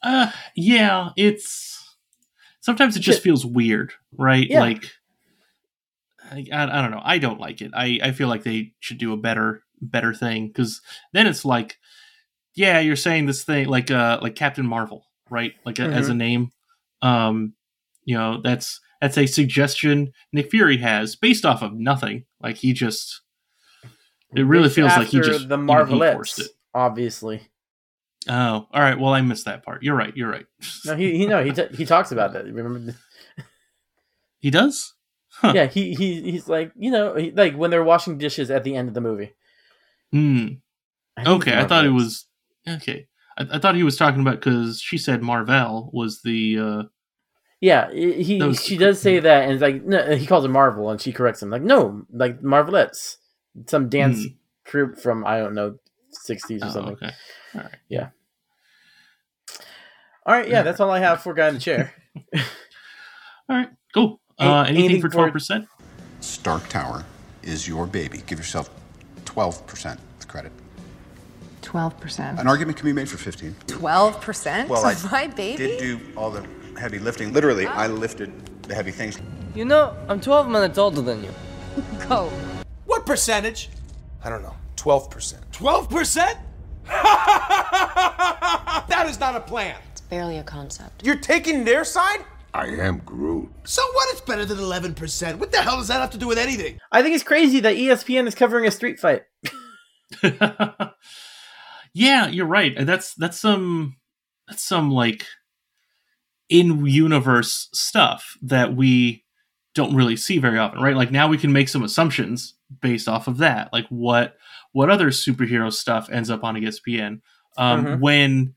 [0.03, 1.95] Uh, yeah, it's
[2.59, 4.45] sometimes it just feels weird, right?
[4.49, 4.59] Yeah.
[4.59, 4.83] Like,
[6.29, 7.01] I, I, I don't know.
[7.01, 7.71] I don't like it.
[7.73, 10.81] I, I feel like they should do a better better thing because
[11.13, 11.77] then it's like,
[12.53, 15.53] yeah, you're saying this thing like uh like Captain Marvel, right?
[15.65, 16.17] Like a, as a Mhm.
[16.17, 16.51] name,
[17.01, 17.53] um,
[18.05, 22.25] you know that's that's a suggestion Nick Fury has based off of nothing.
[22.41, 23.21] Like he just
[24.35, 26.47] It really It's feels like he just the Marvelettes, forced it.
[26.73, 27.49] obviously.
[28.29, 28.97] Oh, all right.
[28.97, 29.83] Well, I missed that part.
[29.83, 30.15] You're right.
[30.15, 30.45] You're right.
[30.85, 32.45] No, he he no he t- he talks about that.
[32.45, 32.95] Remember?
[34.39, 34.93] He does.
[35.43, 38.75] Yeah, he he he's like you know he, like when they're washing dishes at the
[38.75, 39.33] end of the movie.
[40.11, 40.47] Hmm.
[41.17, 42.25] Okay, I thought it was
[42.67, 43.07] okay.
[43.37, 46.59] I, I thought he was talking about because she said Marvel was the.
[46.59, 46.83] uh
[47.61, 50.49] Yeah, he he- was- she does say that, and it's like no, he calls it
[50.49, 53.17] Marvel, and she corrects him like no, like Marvelettes,
[53.67, 54.25] some dance
[54.65, 55.77] troupe from I don't know,
[56.11, 56.67] sixties or.
[56.67, 56.93] Oh, something.
[56.93, 57.11] okay.
[57.55, 57.75] All right.
[57.89, 58.09] Yeah.
[60.25, 61.93] All right, yeah, that's all I have for guy in the chair.
[62.35, 63.69] All right.
[63.93, 64.21] Cool.
[64.39, 65.67] Uh, anything anything for for- twelve percent?
[66.21, 67.03] Stark Tower
[67.43, 68.23] is your baby.
[68.25, 68.69] Give yourself
[69.25, 69.97] 12%
[70.29, 70.53] credit.
[71.63, 72.39] 12%.
[72.39, 73.55] An argument can be made for 15.
[73.67, 74.67] 12%?
[74.67, 75.57] Well, I My baby?
[75.57, 76.45] did do all the
[76.79, 77.33] heavy lifting.
[77.33, 77.71] Literally, oh.
[77.71, 78.31] I lifted
[78.63, 79.17] the heavy things.
[79.55, 81.31] You know, I'm 12 minutes older than you.
[82.07, 82.29] Go.
[82.85, 83.69] What percentage?
[84.23, 84.55] I don't know.
[84.75, 85.35] 12%.
[85.51, 86.37] 12%?
[88.87, 89.75] that is not a plan.
[89.91, 91.05] It's barely a concept.
[91.05, 92.25] You're taking their side?
[92.53, 93.49] I am Groot.
[93.63, 94.09] So what?
[94.11, 95.37] It's better than 11%.
[95.39, 96.77] What the hell does that have to do with anything?
[96.91, 99.23] I think it's crazy that ESPN is covering a street fight.
[101.93, 102.73] Yeah, you're right.
[102.85, 103.97] That's that's some
[104.47, 105.25] that's some like
[106.49, 109.23] in universe stuff that we
[109.75, 110.95] don't really see very often, right?
[110.95, 114.35] Like now we can make some assumptions based off of that, like what
[114.71, 117.21] what other superhero stuff ends up on ESPN.
[117.57, 117.99] Um, Mhm.
[117.99, 118.55] When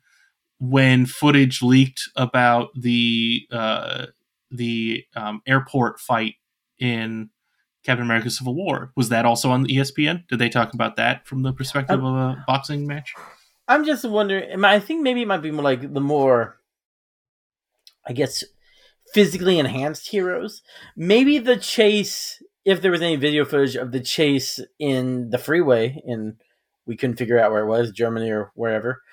[0.58, 4.06] when footage leaked about the uh,
[4.50, 6.34] the um, airport fight
[6.78, 7.30] in
[7.86, 10.26] Captain America: Civil War, was that also on ESPN?
[10.28, 13.14] Did they talk about that from the perspective of a boxing match?
[13.68, 14.64] I'm just wondering.
[14.64, 16.60] I think maybe it might be more like the more,
[18.06, 18.44] I guess,
[19.14, 20.62] physically enhanced heroes.
[20.96, 26.02] Maybe the chase, if there was any video footage of the chase in the freeway,
[26.04, 26.36] in
[26.86, 29.02] we couldn't figure out where it was, Germany or wherever.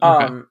[0.00, 0.48] Um,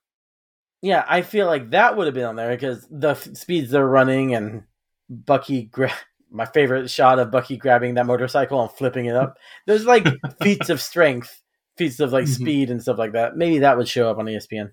[0.81, 3.87] yeah, I feel like that would have been on there because the f- speeds they're
[3.87, 4.63] running and
[5.09, 5.91] Bucky gra-
[6.35, 9.37] my favorite shot of Bucky grabbing that motorcycle and flipping it up.
[9.65, 10.05] There's like
[10.41, 11.41] feats of strength,
[11.77, 12.35] feats of like Mhm.
[12.35, 13.35] speed and stuff like that.
[13.37, 14.71] Maybe that would show up on ESPN.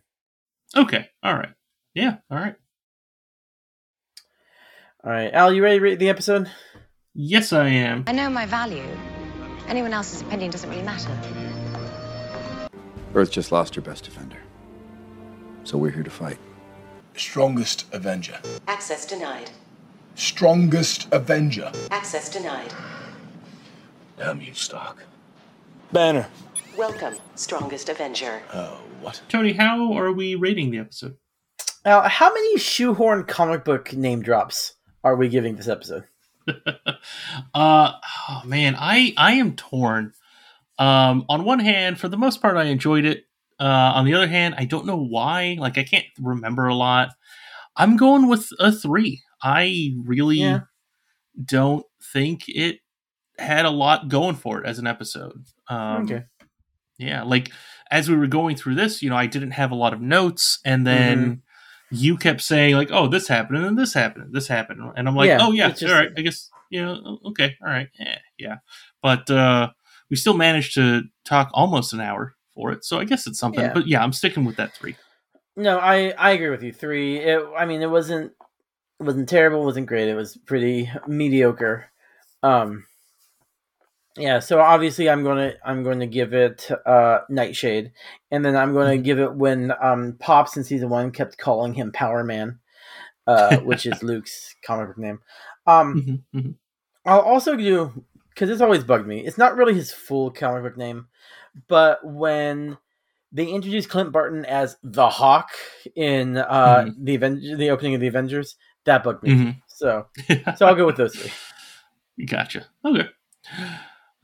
[0.77, 1.09] Okay.
[1.23, 1.51] All right.
[1.95, 2.17] Yeah.
[2.31, 2.55] All right.
[5.05, 6.49] All right, Al, you ready to read the episode?
[7.13, 8.05] Yes, I am.
[8.07, 8.85] I know my value.
[9.67, 11.11] Anyone else's opinion doesn't really matter.
[13.15, 14.39] Earth just lost her best defender.
[15.65, 16.39] So we're here to fight.
[17.17, 18.39] Strongest Avenger.
[18.69, 19.51] Access denied.
[20.15, 21.73] Strongest Avenger.
[21.91, 22.73] Access denied.
[24.19, 25.05] Damn you, Stark.
[25.93, 26.29] Banner.
[26.77, 28.43] Welcome, strongest Avenger.
[28.53, 29.21] Oh, what?
[29.29, 31.17] Tony, how are we rating the episode?
[31.85, 36.05] Al, how many shoehorn comic book name drops are we giving this episode?
[37.55, 37.93] Uh,
[38.29, 40.13] oh man, I I am torn.
[40.79, 43.25] Um, on one hand, for the most part, I enjoyed it.
[43.61, 45.57] Uh, on the other hand, I don't know why.
[45.59, 47.11] Like, I can't remember a lot.
[47.77, 49.23] I'm going with a three.
[49.43, 50.61] I really Yeah.
[51.45, 52.79] don't think it
[53.39, 55.45] had a lot going for it as an episode.
[55.69, 56.25] Um, Okay.
[56.99, 57.51] Yeah, like
[57.91, 60.61] as we were going through this, you know, I didn't have a lot of notes,
[60.65, 61.97] and then Mm-hmm.
[61.97, 65.09] you kept saying like, "Oh, this happened, and then this happened, and this happened," and
[65.09, 67.89] I'm like, Yeah, "Oh yeah, just- all right, I guess, you know, okay, all right,
[67.99, 68.57] yeah, yeah."
[69.03, 69.71] But uh,
[70.11, 73.65] we still managed to talk almost an hour for it, so I guess it's something.
[73.65, 73.73] Yeah.
[73.73, 74.95] But yeah, I'm sticking with that three.
[75.57, 76.73] No, I I agree with you.
[76.73, 77.19] Three.
[77.19, 78.33] It, I mean, it wasn't
[79.03, 79.65] it wasn't terrible.
[79.65, 80.09] Wasn't great.
[80.09, 81.91] It was pretty mediocre.
[82.43, 82.87] Um.
[84.17, 84.39] Yeah.
[84.41, 87.93] So obviously, I'm gonna I'm going to give it uh Nightshade,
[88.31, 91.75] and then I'm going to give it when um Pops in season one kept calling
[91.75, 92.59] him Power Man,
[93.27, 95.19] uh, which is Luke's comic book name.
[95.67, 96.23] Um.
[96.35, 96.55] Mhm, mhm.
[97.05, 99.27] I'll also do because it's always bugged me.
[99.27, 101.09] It's not really his full comic book name,
[101.69, 102.79] but when
[103.33, 105.49] they introduced Clint Barton as the Hawk
[105.97, 109.31] in uh, the Aven- the opening of the Avengers, that bugged me.
[109.31, 109.63] Mhm.
[109.69, 110.07] So,
[110.57, 112.27] so I'll go with those three.
[112.27, 112.67] Gotcha.
[112.85, 113.09] Okay.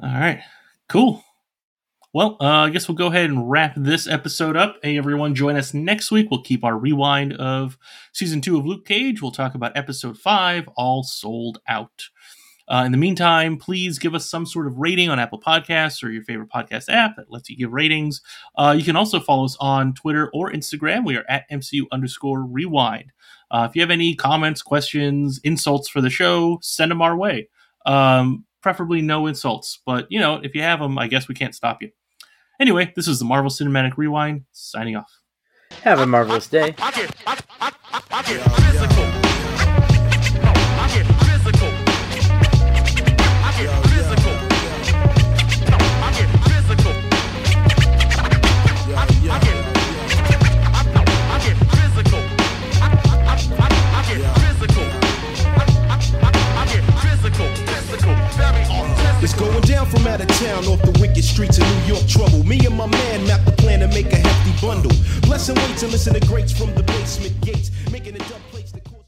[0.00, 0.40] All right.
[0.88, 1.22] Cool.
[2.14, 4.76] Well, uh, I guess we'll go ahead and wrap this episode up.
[4.82, 6.28] Hey, everyone, join us next week.
[6.30, 7.76] We'll keep our rewind of
[8.12, 9.20] season two of Luke Cage.
[9.20, 12.04] We'll talk about episode five, All Sold Out.
[12.68, 16.10] Uh, in the meantime, please give us some sort of rating on Apple Podcasts or
[16.10, 18.20] your favorite podcast app that lets you give ratings.
[18.56, 21.04] Uh, you can also follow us on Twitter or Instagram.
[21.04, 23.12] We are at MCU underscore rewind.
[23.50, 27.48] Uh, if you have any comments, questions, insults for the show, send them our way.
[27.86, 31.54] Um, preferably no insults, but you know, if you have them, I guess we can't
[31.54, 31.90] stop you.
[32.60, 35.20] Anyway, this is the Marvel Cinematic Rewind signing off.
[35.82, 36.74] Have a marvelous day.
[61.18, 62.44] The streets of New York trouble.
[62.44, 64.92] Me and my man mapped the plan to make a hefty bundle.
[65.22, 68.47] Blessing waits and listen to greats from the basement gates, making it double.